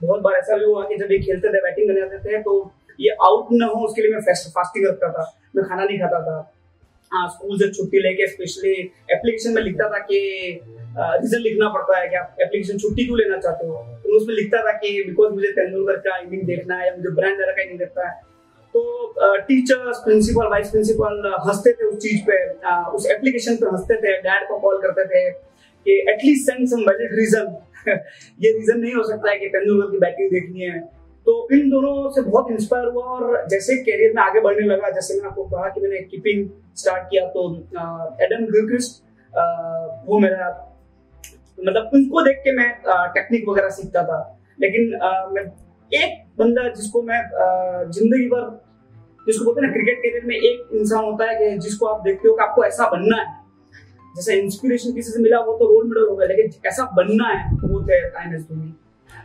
बहुत 0.00 0.20
बार 0.22 0.34
ऐसा 0.34 0.56
भी 0.56 0.64
हुआ 0.64 0.82
कि 0.88 0.96
जब 0.98 1.12
ये 1.12 1.18
खेलते 1.20 1.48
थे 1.48 1.60
बैटिंग 1.62 1.88
करने 1.88 2.02
आते 2.02 2.18
थे 2.24 2.42
तो 2.42 2.52
ये 2.98 3.10
आउट 3.24 3.46
ना 3.52 3.66
हो, 3.66 3.84
उसके 3.86 4.02
लिए 4.02 4.10
मैं 4.10 4.20
फास्टिंग 4.20 4.86
रखता 4.88 5.08
था। 5.12 5.32
मैं 5.56 5.64
खाना 5.64 5.84
नहीं 5.84 5.98
खाता 5.98 6.20
था। 6.22 6.36
हाँ 7.12 7.28
स्कूल 7.30 7.58
से 7.58 7.68
छुट्टी 7.72 8.00
लेके 8.02 8.26
स्पेशली 8.26 8.72
एप्लीकेशन 9.12 9.54
में 9.54 9.62
लिखता 9.62 9.88
था 9.90 9.98
कि 10.06 10.18
रीजन 10.96 11.38
लिखना 11.38 11.68
पड़ता 11.74 11.98
है 11.98 12.08
कि 12.08 12.16
आप 12.16 12.36
एप्लीकेशन 12.40 12.78
छुट्टी 12.78 13.04
क्यों 13.06 13.18
लेना 13.18 13.36
चाहते 13.38 13.66
हो? 13.66 13.82
तो 14.04 14.16
उसमें 14.16 14.34
लिखता 14.34 14.62
था 14.62 14.72
कि 14.78 15.02
बिकॉज़ 15.06 15.32
मुझे 15.32 15.50
तेंदुलकर 15.52 15.96
का 16.06 16.16
इनिंग 16.18 16.42
देखना 16.46 16.76
है 16.76 16.86
या 16.86 16.94
मुझे 16.96 17.10
ब्रांड 17.14 17.40
का 17.40 17.62
इनिंग 17.62 17.78
देखना 17.78 18.08
है। 18.08 18.20
तो 18.74 18.82
टीचर्स 19.38 19.98
प्रिंसिपल 20.04 20.46
वाइस 20.50 20.70
प्रिंसिपल 20.70 21.32
हँसते 21.46 21.72
थे 21.72 21.84
उस 21.86 21.98
चीज़ 21.98 22.22
पे 22.30 22.38
उस 22.96 23.06
एप्लीकेशन 23.10 23.56
पे 23.56 23.66
हँसते 23.66 23.96
थे 23.96 24.16
डैड 24.22 24.48
को 24.48 24.58
कॉल 24.58 24.80
करते 24.82 25.04
थे 25.04 25.30
कि 25.30 25.98
at least 26.12 26.50
send 26.50 26.66
some 26.68 26.80
valid 26.88 27.14
reason 27.18 27.56
ये 28.40 28.52
रीजन 28.52 28.80
नहीं 28.80 28.94
हो 28.94 29.02
सकता 29.02 29.30
है 29.30 29.36
कि 29.38 29.48
तेंदुलकर 29.48 29.90
की 29.90 29.98
बैटिंग 29.98 30.30
देखनी 30.30 30.60
है। 30.60 30.80
तो 31.26 31.48
इन 31.52 31.70
दोनों 31.70 32.10
से 32.10 32.22
बहुत 32.22 32.50
इंस्पायर 32.50 32.86
हुआ 32.86 33.04
और 33.04 33.46
जैसे 33.48 33.76
करियर 33.76 34.12
में 34.14 34.22
आगे 34.22 34.40
बढ़ने 34.40 34.66
लगा 34.66 34.90
जैसे 34.90 35.14
मैंने 35.14 35.28
आपको 35.28 35.44
कहा 35.44 35.68
कि 35.68 35.80
मैंने 35.80 36.00
कीपिंग 36.02 36.48
स्टार्ट 36.76 37.06
किया 37.10 37.26
तो 37.26 37.48
एडम 38.24 38.44
गिलक्रिस्ट 38.46 39.02
वो 40.08 40.18
मेरा 40.18 40.48
मतलब 41.60 41.90
उनको 41.94 42.22
देख 42.22 42.38
के 42.38 42.52
मैं 42.52 42.68
टेक्निक 43.14 43.48
वगैरह 43.48 43.68
सीखता 43.70 44.02
था। 44.02 44.18
लेकिन 44.60 44.94
आ, 44.94 45.26
मैं 45.26 45.42
एक 45.92 46.23
बंदा 46.38 46.68
जिसको 46.70 47.02
मैं 47.02 47.20
ज़िंदगी 47.90 48.28
भर, 48.28 48.44
जिसको 49.26 49.44
बोलते 49.44 49.60
हैं 49.60 49.68
ना, 49.68 49.72
क्रिकेट 49.72 49.98
करियर 49.98 50.24
में 50.26 50.36
एक 50.36 50.68
इंसान 50.80 51.04
होता 51.04 51.30
है 51.30 51.36
कि 51.38 51.58
जिसको 51.58 51.86
आप 51.86 52.02
देखते 52.04 52.28
हो 52.28 52.34
कि 52.34 52.42
आपको 52.42 52.64
ऐसा 52.64 52.88
बनना 52.90 53.16
है। 53.16 53.42
जैसे 54.16 54.34
इंस्पिरेशन 54.40 54.92
किसी 54.94 55.12
से 55.12 55.22
मिला, 55.22 55.38
वो 55.40 55.52
तो 55.58 55.66
रोल 55.66 55.86
मॉडल 55.86 56.08
हो 56.08 56.16
गया, 56.16 56.28
लेकिन 56.28 56.68
ऐसा 56.68 56.84
बनना 56.96 57.28
है, 57.28 57.50
वो 57.64 57.82
थे 57.88 57.98
एस 57.98 58.42
धोनी 58.42 58.74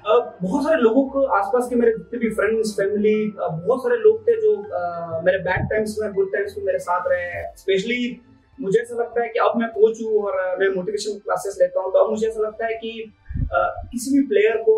बहुत 0.06 0.64
सारे 0.64 0.82
लोगों 0.82 1.04
को 1.10 1.24
आसपास 1.38 1.68
के 1.70 1.76
मेरे 1.76 1.92
जितने 1.92 2.20
भी 2.20 2.30
फ्रेंड्स 2.36 2.72
फैमिली 2.78 3.34
बहुत 3.38 3.82
सारे 3.84 3.98
लोग 3.98 4.22
थे 4.28 4.36
जो 4.42 4.56
मेरे 5.26 5.38
बैड 5.40 5.70
टाइम्स 5.70 5.96
में 6.02 6.14
गुड 6.14 6.32
टाइम्स 6.34 6.58
में 6.58 6.66
मेरे 6.66 6.80
साथ 6.80 7.08
रहे 7.08 7.44
स्पेशली 7.58 8.00
मुझे 8.60 8.80
ऐसा 8.80 8.96
लगता 8.96 9.22
है 9.24 9.28
कि 9.30 9.40
अब 9.40 9.60
मैं 9.60 9.70
कोच 9.70 10.02
हूँ 10.04 10.22
और 10.24 10.38
मैं 10.60 10.70
मोटिवेशन 10.76 11.18
क्लासेस 11.20 11.58
लेता 11.62 11.82
हूँ 11.82 11.92
तो 11.94 12.00
अब 12.00 12.10
मुझे 12.10 12.28
ऐसा 12.28 12.42
लगता 12.42 12.66
है 12.66 12.74
कि 12.74 13.12
किसी 13.52 14.12
भी 14.12 14.22
प्लेयर 14.28 14.58
को 14.66 14.76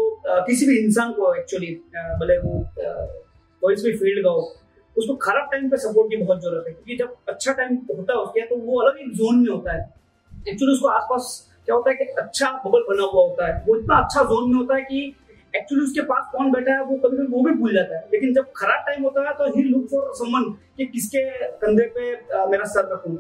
किसी 0.48 0.66
भी 0.66 0.78
इंसान 0.80 1.12
को 1.14 1.34
एक्चुअली 1.36 1.74
भले 2.22 2.38
वो 2.40 2.64
कोई 2.78 3.76
भी 3.76 3.98
फ़ील्ड 3.98 4.24
का 4.24 4.30
हो, 4.30 4.42
उसको 4.96 5.16
खराब 5.18 5.50
टाइम 5.52 5.70
पे 5.70 5.78
सपोर्ट 5.80 6.10
की 6.12 6.18
बहुत 6.18 6.42
ज़रूरत 6.42 6.64
है। 6.68 6.74
क्योंकि 6.74 6.96
जब 6.98 7.16
अच्छा 7.30 7.54
टाइम 7.54 7.76
होता 7.90 8.14
है 8.14 8.20
उसके 8.20 8.42
तो 8.48 8.56
वो 8.58 8.82
अलग 8.82 9.00
एक 9.02 9.14
जोन 9.16 9.40
में 9.40 9.50
होता 9.50 9.74
है। 9.74 9.82
एक्चुअली 10.32 10.74
उसको 10.74 10.88
आसपास 10.90 11.24
क्या 11.66 11.76
होता 11.76 11.90
है 11.90 11.96
कि 11.96 12.04
अच्छा 12.22 12.52
बबल 12.66 12.84
बना 12.90 13.04
हुआ 13.04 13.24
होता 13.24 13.48
है। 13.48 13.64
वो 13.68 13.76
इतना 13.78 13.98
अच्छा 13.98 14.24
जोन 14.26 14.50
में 14.50 14.58
होता 14.58 14.76
है 14.76 14.82
कि 14.84 15.02
एक्चुअली 15.54 15.84
उसके 15.84 16.02
पास 16.04 16.30
कौन 16.32 16.52
बैठा 16.52 16.74
है, 16.74 16.84
वो 16.84 16.98
कभी 16.98 17.18
कभी 17.18 17.28
वो 17.28 17.44
भी 17.44 17.52
भूल 17.54 17.74
जाता 17.74 17.96
है। 17.96 18.08
लेकिन 18.12 18.34
जब 18.34 18.52
खराब 18.58 18.84
टाइम 18.88 19.04
होता 19.04 19.28
है 19.28 19.34
तो 19.34 19.52
ही 19.56 19.64
लुक 19.64 19.88
फॉर 19.92 20.12
समवन 20.16 20.50
कि 20.78 20.86
किसके 20.88 21.24
कंधे 21.58 21.86
पे 21.98 22.12
मेरा 22.52 22.66
सर 22.68 22.92
रखूँ। 22.94 23.18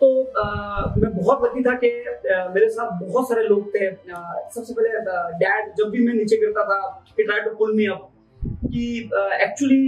तो 0.00 0.08
आ, 0.40 0.44
मैं 0.96 1.10
बहुत 1.16 1.44
लकी 1.44 1.62
था 1.64 1.74
कि 1.84 1.88
मेरे 2.54 2.68
साथ 2.70 2.90
बहुत 3.02 3.28
सारे 3.28 3.44
लोग 3.44 3.68
थे। 3.74 3.90
सबसे 3.90 4.74
पहले 4.74 4.88
डैड 5.38 5.72
जब 5.78 5.90
भी 5.90 6.06
मैं 6.06 6.14
नीचे 6.14 6.36
गिरता 6.36 6.64
था 6.64 6.78
कि 7.16 7.22
try 7.22 7.40
to 7.40 7.54
pull 7.56 7.74
me 7.76 7.86
up 7.86 8.08
कि 8.40 8.82
एक्चुअली 9.42 9.80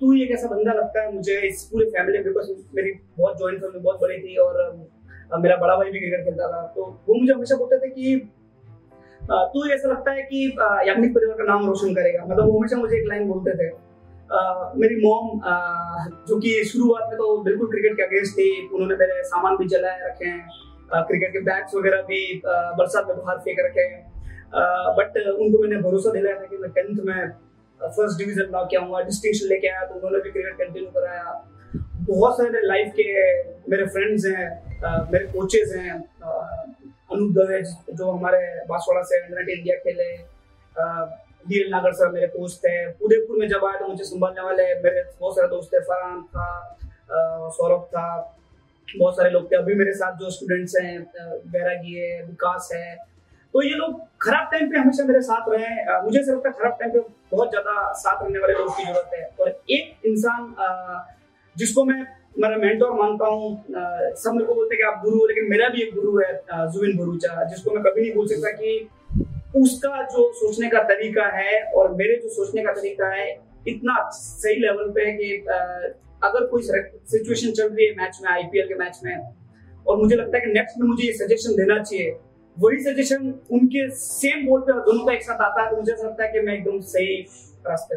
तू 0.00 0.12
एक 0.22 0.30
ऐसा 0.30 0.48
बंदा 0.48 0.72
लगता 0.72 1.02
है 1.02 1.14
मुझे 1.14 1.38
इस 1.48 1.62
पूरे 1.72 1.86
फैमिली 1.90 2.18
बिकॉज़ 2.24 2.50
मेरी 2.76 2.92
बहुत 3.18 3.38
जॉइंट 3.38 3.60
फैमिली 3.60 3.80
बहुत 3.80 4.00
बड़ी 4.00 4.18
थी 4.18 4.36
और 4.38 4.60
आ, 5.32 5.38
मेरा 5.38 5.56
बड़ा 5.56 5.76
भाई 5.76 5.90
भी 5.90 5.98
क्रिकेट 5.98 6.24
खेलता 6.24 6.52
था। 6.52 6.62
तो 6.76 6.82
वो 7.08 7.14
मुझे 7.14 7.32
हमेशा 7.32 7.56
बोलते 7.56 7.78
थे 7.78 7.90
कि 7.90 8.16
तो 9.22 9.66
ऐसा 9.72 9.88
लगता 9.88 10.12
है 10.12 10.22
कि 10.22 10.46
याग्निक 10.88 11.14
परिवार 11.14 11.36
का 11.36 11.44
नाम 11.44 11.66
रोशन 11.66 11.94
करेगा। 11.94 12.24
मतलब 12.24 12.46
वो 12.46 12.58
हमेशा 12.58 12.76
मुझे 12.76 12.96
एक 12.96 13.08
लाइन 13.08 13.28
बोलते 13.28 13.52
थे। 13.58 13.68
मेरी 14.32 14.96
मॉम 15.02 15.40
जो 16.28 16.38
कि 16.40 16.50
शुरुआत 16.64 17.08
में 17.08 17.16
तो 17.18 17.36
बिल्कुल 17.44 17.70
क्रिकेट 17.70 17.96
के 17.96 18.02
अगेंस्ट 18.02 18.32
थी। 18.34 18.50
उन्होंने 18.66 18.96
मेरे 18.96 19.22
सामान 19.24 19.56
भी 19.56 19.66
जलाए 19.68 19.98
रखे 20.02 20.24
हैं। 20.24 21.04
क्रिकेट 21.06 21.32
के 21.32 21.40
बैग्स 21.42 21.74
वगैरह 21.74 22.02
भी 22.04 22.20
बरसात 22.46 23.08
में 23.08 23.16
बाहर 23.16 23.38
फेंक 23.38 23.58
रखे 23.60 23.80
हैं। 23.82 24.02
बट 24.96 25.16
उनको 25.28 25.62
मैंने 25.62 25.76
भरोसा 25.82 26.12
दिलाया 26.12 26.40
था 26.40 26.46
कि 26.46 26.56
मैं 26.56 26.70
टेंथ 26.72 27.04
में 27.06 27.30
फ़र्स्ट 27.80 28.18
डिवीज़न 28.18 28.50
ला 28.52 28.62
के 28.64 28.76
आऊँगा 28.76 29.00
डिस्टिंक्शन 29.02 29.46
लेके 29.48 29.68
आया 29.68 29.84
तो 29.86 29.94
उन्होंने 29.94 30.18
भी 30.22 30.30
क्रिकेट 30.30 30.54
कंटिन्यू 30.58 30.90
कराया। 30.90 31.32
बहुत 32.08 32.36
सारे 32.36 32.60
लाइफ 32.66 32.92
के 32.96 33.06
मेरे 33.70 33.86
फ्रेंड्स 33.86 34.26
हैं 34.26 35.10
मेरे 35.12 35.24
कोचेज 35.32 35.74
हैं 35.76 35.92
अनूप 35.92 37.32
दवे 37.34 37.62
जो 37.62 38.10
हमारे 38.10 38.40
बांसवाड़ा 38.68 39.02
से 39.02 39.18
अंडर 39.18 39.50
इंडिया 39.50 39.76
खेले 39.84 40.08
डीएल 41.46 41.70
नागर 41.70 41.92
सर 41.94 42.10
मेरे 42.12 42.26
कोच 42.28 42.56
थे 42.64 42.74
उदयपुर 42.86 43.38
में 43.38 43.48
जब 43.48 43.64
आया 43.64 43.78
तो 43.78 43.86
मुझे 43.88 44.04
संभालने 44.04 44.42
वाले 44.42 44.64
मेरे 44.82 45.02
बहुत 45.20 45.36
सारे 45.36 45.48
दोस्त 45.48 45.72
थे, 45.72 45.80
फरहान 45.82 46.22
था 46.24 46.48
सौरभ 47.52 47.84
था, 47.86 48.36
बहुत 48.88 49.16
सारे 49.16 49.30
लोग 49.30 49.50
थे। 49.50 49.56
अभी 49.56 49.74
मेरे 49.74 49.92
साथ 49.94 50.18
जो 50.18 50.30
स्टूडेंट्स 50.30 50.76
हैं 50.80 51.00
बैरागी 51.46 51.94
है, 51.94 52.22
विकास 52.26 52.68
है। 52.74 52.96
तो 53.54 53.62
ये 53.62 53.74
लोग 53.74 54.00
खराब 54.22 54.48
टाइम 54.50 54.70
पे 54.70 54.78
हमेशा 54.78 55.04
मेरे 55.04 55.20
साथ 55.22 55.48
रहे 55.48 55.66
हैं। 55.66 56.02
मुझे 56.02 56.18
ऐसा 56.20 56.32
लगता 56.32 56.48
है 56.48 56.54
खराब 56.58 56.76
टाइम 56.80 56.92
पे 56.92 57.00
बहुत 57.32 57.50
ज़्यादा 57.50 57.92
साथ 57.96 58.22
रहने 58.22 58.38
वाले 58.38 58.52
लोग 58.54 58.76
की 58.76 58.84
ज़रूरत 58.84 59.10
है। 59.14 59.24
और 59.40 59.48
एक 59.70 60.06
इंसान 60.06 60.54
जिसको 61.56 61.84
मैं, 61.84 62.06
मेरा 62.38 62.56
मेंटोर 62.58 62.92
मानता 62.94 63.26
हूँ 63.26 63.50
सब 64.16 64.32
मेरे 64.32 64.44
को 64.44 64.54
बोलते 64.54 64.74
हैं 64.74 64.78
कि 64.78 64.86
आप 64.88 65.02
गुरु 65.04 65.18
हो, 65.18 65.26
लेकिन 65.26 65.50
मेरा 65.50 65.68
भी 65.68 65.82
एक 65.82 65.94
गुरु 65.94 66.18
है 66.18 66.32
जुबिन 66.68 66.96
भरूचा, 66.98 67.44
जिसको 67.44 67.70
मैं 67.70 67.82
कभी 67.84 68.00
नहीं 68.00 68.14
बोल 68.14 68.26
सकता 68.28 68.50
कि 68.52 68.88
उसका 69.56 70.02
जो 70.04 70.30
सोचने 70.34 70.68
का 70.70 70.82
तरीका 70.84 71.26
है 71.36 71.62
और 71.76 71.94
मेरे 71.94 72.16
जो 72.22 72.28
सोचने 72.30 72.62
का 72.62 72.72
तरीका 72.72 73.08
है, 73.10 73.28
इतना 73.68 73.94
सही 74.12 74.54
लेवल 74.60 74.90
पे 74.90 75.02
है 75.02 75.12
कि 75.12 75.32
अगर 76.22 76.46
कोई 76.46 76.62
सिचुएशन 76.62 77.52
चल 77.52 77.68
रही 77.68 77.86
है 77.86 77.94
मैच 77.96 78.18
में 78.22 78.30
आईपीएल 78.30 78.66
के 78.68 78.74
मैच 78.74 79.00
में, 79.04 79.16
और 79.86 79.96
मुझे 79.98 80.16
लगता 80.16 80.36
है 80.36 80.44
कि 80.44 80.52
नेक्स्ट 80.52 80.80
में 80.80 80.86
मुझे 80.88 81.06
ये 81.06 81.12
सजेशन 81.14 81.56
देना 81.56 81.82
चाहिए, 81.82 82.10
वही 82.56 82.78
सजेशन 82.82 83.32
उनके 83.52 83.88
सेम 83.96 84.46
बोर्ड 84.46 84.64
पे 84.64 84.72
दोनों 84.80 85.04
का 85.06 85.12
एक 85.12 85.22
साथ 85.22 85.40
आता 85.42 85.62
है 85.62 85.70
तो 85.70 85.76
मुझे 85.76 85.92
लगता 85.94 86.24
है 86.24 86.32
कि 86.32 86.40
मैं 86.40 86.54
एकदम 86.54 86.80
सही 86.88 87.20
रास्ते 87.64 87.96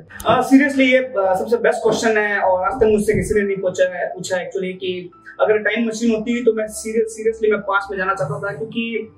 सीरियसली 0.49 0.85
ये 0.85 1.01
सबसे 1.09 1.57
बेस्ट 1.57 1.83
क्वेश्चन 1.83 2.17
है, 2.17 2.39
और 2.39 2.63
आज 2.63 2.79
तक 2.79 2.87
मुझसे 2.87 3.13
किसी 3.13 3.35
ने 3.35 3.41
नहीं 3.41 3.57
पूछा 3.57 3.93
है, 3.93 4.07
पूछा 4.13 4.41
एक्चुअली 4.41 4.73
कि 4.75 5.09
अगर 5.41 5.57
टाइम 5.63 5.87
मशीन 5.87 6.15
होती 6.15 6.43
तो 6.43 6.53
मैं 6.53 6.67
सीरियसली 6.69 7.51
मैं 7.51 7.59
पास 7.67 7.87
में 7.91 7.97
जाना 7.97 8.13
चाहता 8.13 8.39
था, 8.39 8.55
क्योंकि 8.57 9.09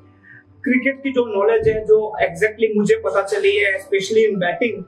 क्रिकेट 0.65 1.01
की 1.03 1.11
जो 1.11 1.25
नॉलेज 1.27 1.67
है, 1.67 1.79
जो 1.85 1.97
एग्जैक्टली 2.21 2.67
exactly 2.67 2.77
मुझे 2.77 2.95
पता 3.03 3.21
चली 3.23 3.55
है 3.55 3.77
स्पेशली 3.79 4.23
इन 4.25 4.39
बैटिंग 4.39 4.83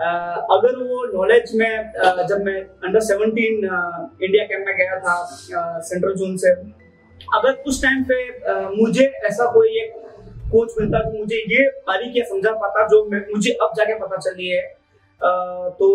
अगर 0.00 0.76
वो 0.80 1.04
नॉलेज 1.12 1.50
में 1.54 1.92
जब 2.28 2.42
मैं 2.44 2.60
अंडर 2.84 3.00
सेवनटीन 3.06 3.54
इंडिया 3.54 4.44
कैंप 4.44 4.66
में 4.66 4.76
गया 4.76 4.98
था 5.00 5.16
सेंट्रल 5.80 6.14
जोन 6.14 6.36
से, 6.36 6.52
अगर 7.34 7.62
उस 7.68 7.82
टाइम 7.82 8.04
पे 8.10 8.16
मुझे 8.76 9.04
ऐसा 9.26 9.50
कोई 9.52 9.68
एक 9.80 9.92
कोच 10.52 10.74
मिलता 10.78 10.98
तो 11.00 11.18
मुझे 11.18 11.36
ये 11.36 11.66
बारीकियाँ 11.88 12.26
समझा 12.26 12.52
पाता, 12.52 12.86
जो 12.86 13.04
मुझे 13.04 13.50
अब 13.52 13.74
जाके 13.76 13.98
पता 13.98 14.16
चली 14.18 14.48
है 14.48 14.62
तो 15.78 15.90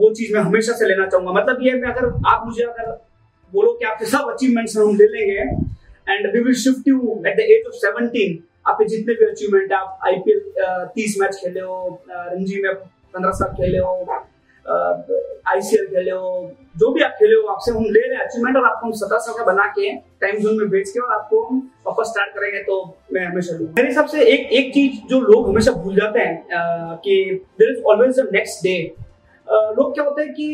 वो 0.00 0.12
चीज़ 0.12 0.32
मैं 0.34 0.42
हमेशा 0.42 0.72
से 0.72 0.88
लेना 0.88 1.06
चाहूँगा। 1.06 1.32
मतलब 1.32 1.58
ये 1.62 1.72
मैं 1.74 1.92
अगर 1.92 2.06
आप 2.28 2.46
मुझे 2.46 2.62
अगर 2.64 2.90
बोलो 3.52 3.72
कि 3.72 3.84
आपके 3.84 4.06
सब 4.06 4.30
अचीवमेंट्स 4.30 4.76
हम 4.78 4.96
ले 4.96 5.06
लेंगे 5.08 5.38
and 6.08 6.32
we 6.34 6.40
will 6.40 6.54
shift 6.62 6.88
you 6.88 7.22
at 7.26 7.36
the 7.36 7.40
age 7.40 7.66
of 7.66 7.74
seventeen 7.78 8.42
आपके 8.66 8.84
जितने 8.88 9.14
भी 9.14 9.26
अचीवमेंट 9.26 9.72
है, 9.72 9.78
आप 9.78 9.98
आईपीएल 10.06 10.40
तीस 10.94 11.16
मैच 11.20 11.36
खेले 11.36 11.60
हो 11.60 11.98
रणजी 12.10 12.62
में 12.62 12.74
पंद्रह 12.74 13.30
साल 13.32 13.52
खेले 13.56 13.78
हो 13.78 14.22
आईसीएल 15.48 15.86
खेले 15.86 16.10
हो, 16.10 16.50
जो 16.76 16.90
भी 16.92 17.02
आप 17.02 17.10
खेले 17.18 17.34
हो, 17.34 17.46
आपसे 17.52 17.72
हम 17.72 17.84
ले 17.84 18.00
रहे 18.00 18.22
अचीवमेंट 18.24 18.56
और 18.56 18.64
आपको 18.66 18.86
हम 18.86 18.92
सत्रह 18.92 19.18
साल 19.18 19.34
का 19.38 19.44
बना 19.44 19.66
के 19.78 19.90
टाइम 20.20 20.38
जोन 20.40 20.56
में 20.58 20.68
बेच 20.70 20.90
के 20.90 21.00
और 21.00 21.12
आपको 21.14 21.42
हम 21.44 21.58
वापस 21.86 22.08
स्टार्ट 22.10 22.30
करेंगे 22.34 22.62
तो 22.62 22.82
मैं 23.12 23.24
हमेशा 23.26 23.56
मेरे 23.60 23.88
हिसाब 23.88 24.06
से 24.06 24.24
एक 24.32 24.52
एक 24.52 24.72
चीज़ 24.74 25.00
जो 25.08 25.20
लोग 25.20 25.48
हमेशा 25.48 25.72
भूल 25.72 25.96
जाते 25.96 26.20
हैं 26.20 26.96
कि 27.04 27.16
there 27.58 27.70
is 27.70 27.82
always 27.92 28.20
next 28.32 28.64
day 28.64 28.76
लोग 29.48 29.94
क्या 29.94 30.04
होता 30.04 30.22
है 30.22 30.28
कि 30.28 30.46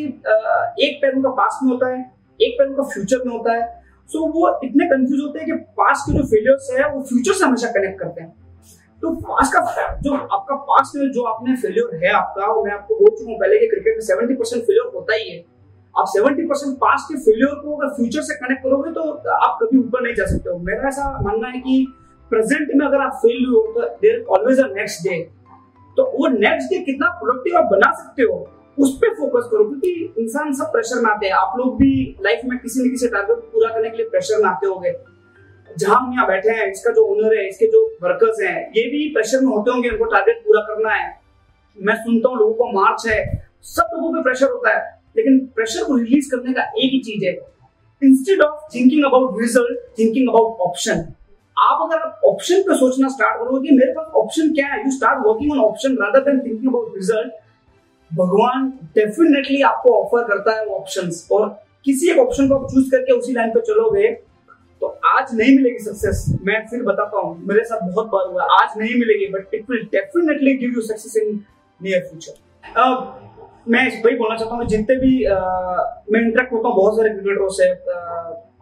एक 0.87 0.99
पैर 1.03 1.15
उनका 1.17 1.31
पास 1.33 1.59
में 1.63 1.71
होता 1.73 1.89
है, 1.89 2.01
एक 2.41 2.59
पैर 2.59 2.69
उनका 2.69 2.83
फ्यूचर 2.85 3.23
में 3.27 3.33
होता 3.33 3.53
है 3.53 3.80
सो 4.13 4.27
वो 4.33 4.49
इतने 4.65 4.87
कंफ्यूज 4.89 5.21
होते 5.21 5.39
हैं 5.39 5.47
कि 5.47 5.57
पास्ट 5.79 6.07
के 6.07 6.19
जो 6.19 6.25
फेलियर्स 6.27 6.71
है, 6.73 6.89
वो 6.93 7.03
फ्यूचर 7.03 7.33
से 7.33 7.45
हमेशा 7.45 7.69
कनेक्ट 7.73 7.99
करते 8.01 8.21
हैं। 8.21 8.31
तो 9.03 9.11
पास्ट 9.23 9.53
का 9.55 9.61
जो 9.99 10.15
आपका 10.15 10.55
पास्ट 10.71 10.97
में 10.97 11.11
जो 11.13 11.23
आपने 11.27 11.55
फेलियर 11.57 11.95
है 12.03 12.13
आपका, 12.15 12.47
वो 12.47 12.65
मैं 12.65 12.73
आपको 12.73 12.95
बोल 12.95 13.11
चुका 13.11 13.31
हूँ 13.31 13.39
पहले 13.41 13.59
कि 13.59 13.67
क्रिकेट 13.67 13.95
में 13.97 14.05
सेवेंटी 14.07 14.35
परसेंट 14.35 14.63
फेलियर 14.63 14.91
होता 14.95 15.15
ही 15.15 15.31
है। 15.31 15.39
आप 15.95 16.07
सेवेंटी 16.09 16.43
परसेंट 16.47 16.77
पास्ट 16.79 17.13
के 17.13 17.19
फेलियर 17.21 17.55
को 17.63 17.77
अगर 17.77 17.95
फ्यूचर 17.95 18.23
से 18.23 18.35
कनेक्ट 18.37 18.63
करोगे 18.63 18.93
तो 18.93 19.03
आप 19.37 19.59
कभी 19.63 19.79
ऊपर 19.79 20.03
नहीं 20.03 20.15
जा 20.15 20.27
सकते 20.27 20.51
हो। 20.51 20.59
मेरा 20.67 20.89
ऐसा 20.89 21.11
मानना 21.23 21.49
है 21.49 21.61
कि 21.61 21.87
प्रेजेंट 22.31 22.69
में 22.75 22.87
अगर 22.87 23.01
आप 23.01 23.19
फेल 23.23 23.45
हुए 23.47 23.57
हो 23.57 23.73
तो 23.75 23.89
there 24.03 24.25
always 24.31 24.61
a 24.61 24.67
next 24.75 25.03
day 25.05 25.19
तो 25.97 26.05
वो 26.11 26.29
नेक्स्ट 26.35 26.71
डे 26.71 26.79
कितना 26.85 27.09
प्रोडक्टिव 27.21 27.57
आप 27.59 27.71
बना 27.71 27.91
सकते 27.95 28.23
हो 28.23 28.37
उस 28.81 28.97
पर 28.97 29.15
फोकस 29.15 29.49
करो, 29.51 29.65
क्योंकि 29.65 30.15
इंसान 30.19 30.53
सब 30.53 30.73
प्रेशर 30.73 31.01
में 31.01 31.11
आते 31.11 31.27
हैं। 31.27 31.35
आप 31.35 31.59
लोग 31.59 31.77
भी 31.77 31.93
लाइफ 32.23 32.41
में 32.45 32.59
किसी 32.59 32.81
न 32.81 32.91
किसी 32.91 33.09
टारगेट 33.09 33.37
पूरा 33.53 33.69
करने 33.75 33.91
के 33.91 33.97
लिए 33.97 34.09
प्रेशर 34.09 34.43
में 34.43 34.49
आते 34.51 34.67
होंगे। 34.67 34.93
जहाँ 35.77 35.97
हम 35.97 36.13
यहाँ 36.13 36.27
बैठे 36.27 36.51
हैं, 36.51 36.71
इसका 36.73 36.93
जो 36.93 37.05
ओनर 37.07 37.37
है, 37.37 37.49
इसके 37.49 37.67
जो 37.67 37.85
वर्कर्स 38.03 38.41
हैं, 38.43 38.57
ये 38.77 38.83
भी 38.91 39.09
प्रेशर 39.09 39.41
में 39.41 39.53
होते 39.57 39.71
होंगे, 39.71 39.89
इनको 39.89 40.05
टारगेट 40.05 40.43
पूरा 40.45 40.61
करना 40.61 40.95
है। 40.95 41.09
मैं 41.79 41.95
सुनता 41.97 42.29
हूँ 42.29 42.39
लोगों 42.39 42.55
को 42.55 42.73
मार्च 42.73 43.07
है, 43.07 43.21
सब 43.67 43.91
लोगों 43.95 44.13
पे 44.15 44.23
प्रेशर 44.23 44.51
होता 44.51 44.77
है। 44.77 44.99
लेकिन 45.17 45.39
प्रेशर 45.55 45.85
को 45.85 45.97
रिलीज़ 45.97 46.31
करने 46.31 46.53
का 46.53 46.63
एक 46.63 46.93
ही 46.93 46.99
चीज़ 47.01 47.25
है। 47.25 47.33
Instead 48.03 48.41
of 48.41 48.61
thinking 48.75 49.05
about 49.05 49.41
result 49.41 49.79
thinking 49.99 50.29
about 50.29 50.61
option 50.61 51.05
आप 51.57 51.81
अगर 51.83 52.29
ऑप्शन 52.29 52.63
पे 52.63 52.75
सोचना 52.75 53.09
स्टार्ट 53.09 53.39
करोगे 53.39 53.71
मेरे 53.71 53.93
पास 53.93 54.13
ऑप्शन 54.17 54.53
क्या 54.55 54.67
है 54.67 54.79
you 54.85 54.91
start 54.91 55.27
working 55.27 55.53
on 55.53 55.59
option 55.61 55.97
rather 56.01 56.21
than 56.21 56.39
thinking 56.41 56.69
about 56.69 56.95
result 56.97 57.33
भगवान 58.13 58.69
डेफिनेटली 58.95 59.61
आपको 59.63 59.93
ऑफ़र 59.95 60.25
करता 60.29 60.57
है 60.57 60.65
वो 60.67 60.75
ऑप्शन 60.77 61.11
और 61.33 61.49
किसी 61.85 62.11
एक 62.11 62.19
ऑप्शन 62.19 62.49
को 62.49 62.55
आप 62.55 62.67
चूज़ 62.71 62.91
करके 62.91 63.13
उसी 63.13 63.33
लाइन 63.33 63.51
पे 63.51 63.61
चलोगे 63.67 64.11
तो 64.83 64.87
आज 65.07 65.35
नहीं 65.35 65.57
मिलेगी 65.57 65.79
सक्सेस 65.79 66.25
मैं 66.43 66.61
फिर 66.67 66.83
बताता 66.83 67.19
हूँ 67.19 67.37
मेरे 67.49 67.65
साथ 67.65 67.81
बहुत 67.83 68.07
बार 68.07 68.27
हुआ 68.27 68.45
आज 68.53 68.79
नहीं 68.79 68.95
मिलेगी 69.01 69.27
but 69.33 69.55
it 69.55 69.71
will 69.71 69.85
definitely 69.93 70.57
give 70.57 70.73
you 70.75 70.83
success 70.83 71.17
in 71.17 71.43
near 71.81 72.07
future 72.09 72.81
अब 72.81 73.17
मैं 73.69 73.85
वही 74.05 74.17
बोलना 74.17 74.37
चाहता 74.37 74.55
हूँ 74.55 74.67
जितने 74.67 74.97
भी 74.97 75.13
uh, 75.27 75.81
मैं 76.13 76.21
इंटरेक्ट 76.21 76.53
होता 76.53 76.69
हूँ 76.69 76.77
बहुत 76.77 76.97
सारे 76.97 77.11
क्रिकेटरों 77.11 77.49
से 77.59 77.73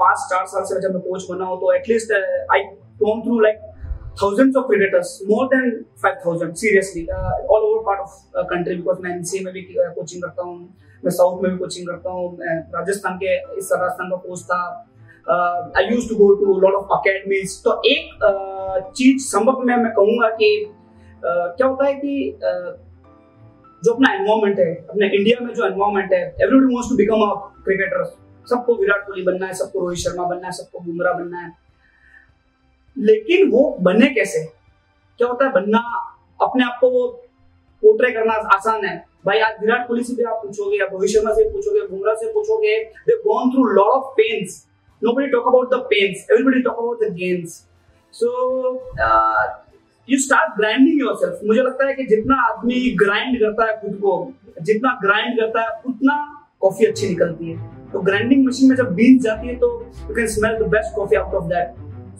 पाँच 0.03 0.27
चार 0.31 0.47
साल 0.47 0.65
से 0.65 0.81
जब 0.81 0.95
मैं 0.95 1.03
कोच 1.03 1.27
बना 1.31 1.45
हूँ 1.45 1.59
तो 1.61 1.73
at least 1.75 2.13
I 2.53 2.69
gone 3.01 3.23
through 3.25 3.41
like 3.41 3.61
thousands 4.21 4.57
of 4.57 4.67
predators, 4.67 5.23
more 5.27 5.49
than 5.51 5.85
5,000, 5.97 6.57
seriously, 6.57 7.09
uh, 7.11 7.33
all 7.49 7.63
over 7.69 7.85
part 7.85 8.01
of 8.01 8.11
uh, 8.35 8.45
country 8.53 8.77
because 8.77 9.01
मैं 9.03 9.15
एनसीए 9.17 9.41
में 9.45 9.53
भी 9.55 9.63
कोचिंग 9.71 10.23
करता 10.23 10.43
हूँ 10.43 10.57
मैं 11.05 11.11
साउथ 11.11 11.43
में 11.43 11.51
भी 11.53 11.59
कोचिंग 11.59 11.87
करता 11.89 12.11
हूँ 12.11 12.39
राजस्थान 12.75 13.17
के 13.23 13.35
इस 13.59 13.69
राजस्थान 13.73 14.11
का 14.11 14.17
कोच 14.27 14.43
था 14.51 14.61
I 15.79 15.95
used 15.95 16.09
to 16.09 16.17
go 16.17 16.35
to 16.35 16.59
lot 16.61 16.75
of 16.75 16.99
academies 16.99 17.57
तो 17.65 17.81
एक 17.93 18.27
uh, 18.29 18.93
चीज़ 18.97 19.27
संभव 19.27 19.63
में 19.67 19.77
मैं 19.77 19.93
कहूँगा 19.93 20.29
कि 20.43 20.51
uh, 20.67 21.47
क्या 21.57 21.67
होता 21.67 21.87
है 21.87 21.95
कि 21.95 22.15
uh, 22.51 22.73
जो 23.85 23.93
अपना 23.93 24.13
एनवायरमेंट 24.15 24.59
है 24.59 24.75
अपने 24.91 25.07
इंडिया 25.17 25.45
में 25.45 25.53
जो 25.55 25.67
एनवायरमेंट 25.67 26.13
है 26.13 26.23
everybody 26.43 26.75
wants 26.75 26.91
to 26.91 26.97
become 26.97 27.21
a 27.27 27.33
cricketer 27.65 28.05
सबको 28.51 28.75
विराट 28.75 29.07
कोहली 29.07 29.23
बनना 29.23 29.47
है 29.47 29.55
सबको 29.55 29.81
रोहित 29.81 29.99
शर्मा 29.99 30.29
बनना 30.29 30.47
है 30.47 30.53
सबको 30.53 30.81
बुमराह 30.85 31.15
बनना 31.19 31.39
है। 31.39 31.51
लेकिन 32.97 33.51
वो 33.51 33.77
बने 33.83 34.07
कैसे? 34.15 34.45
क्या 35.19 35.29
होता 35.29 35.45
है 35.45 35.53
बनना 35.53 35.83
अपने 36.43 36.65
आप 36.65 36.79
को 36.81 36.91
वो 36.91 37.07
पोर्ट्रे 37.83 38.11
करना 38.13 38.35
आसान 38.55 38.85
है? 38.85 38.97
भाई 39.27 39.39
आज 39.41 39.61
विराट 39.61 39.87
कोहली 39.89 40.05
से 40.05 40.15
भी 40.15 40.23
आप 40.23 40.41
पूछोगे 40.43 40.79
या 40.79 40.87
रोहित 40.93 41.11
शर्मा 41.11 41.35
से 41.35 41.49
पूछोगे 41.51 41.87
बुमराह 41.87 42.15
से 42.15 42.33
पूछोगे 42.33 42.79
they 43.09 43.17
gone 43.27 43.51
through 43.51 43.65
lot 43.75 43.95
of 43.97 44.15
pains 44.17 44.65
nobody 45.03 45.31
talk 45.31 45.45
about 45.47 45.71
the 45.71 45.79
pains. 45.91 46.23
Everybody 46.29 46.61
talk 46.63 46.79
about 46.79 46.99
the 46.99 47.11
gains. 47.11 47.53
So 48.15 48.31
uh, 49.01 49.45
you 50.09 50.19
start 50.19 50.57
grinding 50.57 50.97
yourself. 51.03 51.45
मुझे 51.47 51.63
लगता 51.63 51.87
है 51.87 51.95
कि 51.95 52.07
जितना 52.07 52.39
आदमी 52.47 52.81
ग्राइंड 53.03 53.39
करता 53.41 53.67
है 53.67 53.77
खुद 53.81 53.95
को 54.05 54.15
जितना 54.63 54.99
ग्राइंड 55.03 55.39
करता 55.41 55.63
है 55.63 55.69
उतना 55.89 56.17
कॉफ़ी 56.61 56.87
अच्छी 56.87 57.09
निकलती 57.09 57.51
है। 57.51 57.57
तो 57.93 58.01
ग्राइंडिंग 58.09 58.47
मशीन 58.47 58.69
में 58.69 58.77
जब 58.77 58.93
बीन्स 58.95 59.23
जाती 59.25 59.49
है 59.49 59.55
तो 59.57 59.71
you 60.09 60.15
can 60.15 60.27
smell 60.35 60.57
the 60.59 60.69
best 60.75 60.95
coffee 60.97 61.17
out 61.17 61.35
of 61.35 61.45
that 61.55 61.69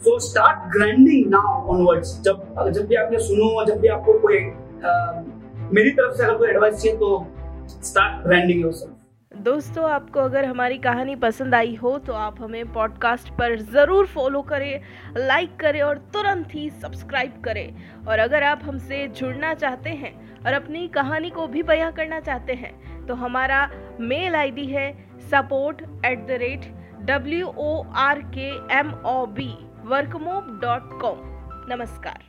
so 0.03 0.19
start 0.19 0.71
grinding 0.73 1.29
now 1.29 1.65
onwards 1.73 2.19
जब 2.21 2.69
जब 2.69 2.85
भी 2.87 2.95
आपने 2.95 3.19
सुनो 3.19 3.65
जब 3.65 3.79
भी 3.81 3.87
आपको 3.87 4.13
कोई 4.19 4.37
आ, 4.37 5.23
मेरी 5.73 5.91
तरफ़ 5.91 6.15
से 6.17 6.23
अगर 6.23 6.37
कोई 6.37 6.49
एडवाइस 6.49 6.75
चाहिए 6.75 6.97
तो 6.97 7.27
स्टार्ट 7.83 8.23
ग्राइंडिंग 8.27 8.61
योरसेल्फ 8.61 8.95
दोस्तों 9.31 9.89
आपको 9.89 10.19
अगर 10.19 10.45
हमारी 10.45 10.77
कहानी 10.77 11.15
पसंद 11.15 11.55
आई 11.55 11.75
हो 11.75 11.97
तो 11.97 12.13
आप 12.13 12.41
हमें 12.41 12.71
पॉडकास्ट 12.73 13.29
पर 13.29 13.57
ज़रूर 13.73 14.05
फॉलो 14.05 14.41
करें 14.41 14.81
लाइक 15.17 15.55
करें 15.59 15.81
और 15.81 15.97
तुरंत 16.13 16.55
ही 16.55 16.69
सब्सक्राइब 16.69 17.41
करें। 17.45 18.05
और 18.07 18.19
अगर 18.19 18.43
आप 18.43 18.61
हमसे 18.63 19.07
जुड़ना 19.07 19.53
चाहते 19.53 19.89
हैं 19.89 20.13
और 20.45 20.53
अपनी 20.53 20.87
कहानी 20.87 21.29
को 21.29 21.47
भी 21.47 21.63
बयां 21.63 21.91
करना 21.91 22.19
चाहते 22.19 22.53
हैं 22.53 22.73
तो 23.07 23.15
हमारा 23.15 23.69
मेल 23.99 24.35
आईडी 24.35 24.65
है 24.65 24.91
support 25.31 25.81
at 26.05 26.27
the 26.27 26.39
rate 26.41 26.73
W 27.05 27.47
O 27.47 27.83
R 27.97 28.21
K 28.37 28.49
M 28.79 28.93
O 29.05 29.25
B 29.25 29.68
workmob 29.89 30.59
dot 30.61 30.99
com 31.01 31.19
नमस्कार। 31.69 32.28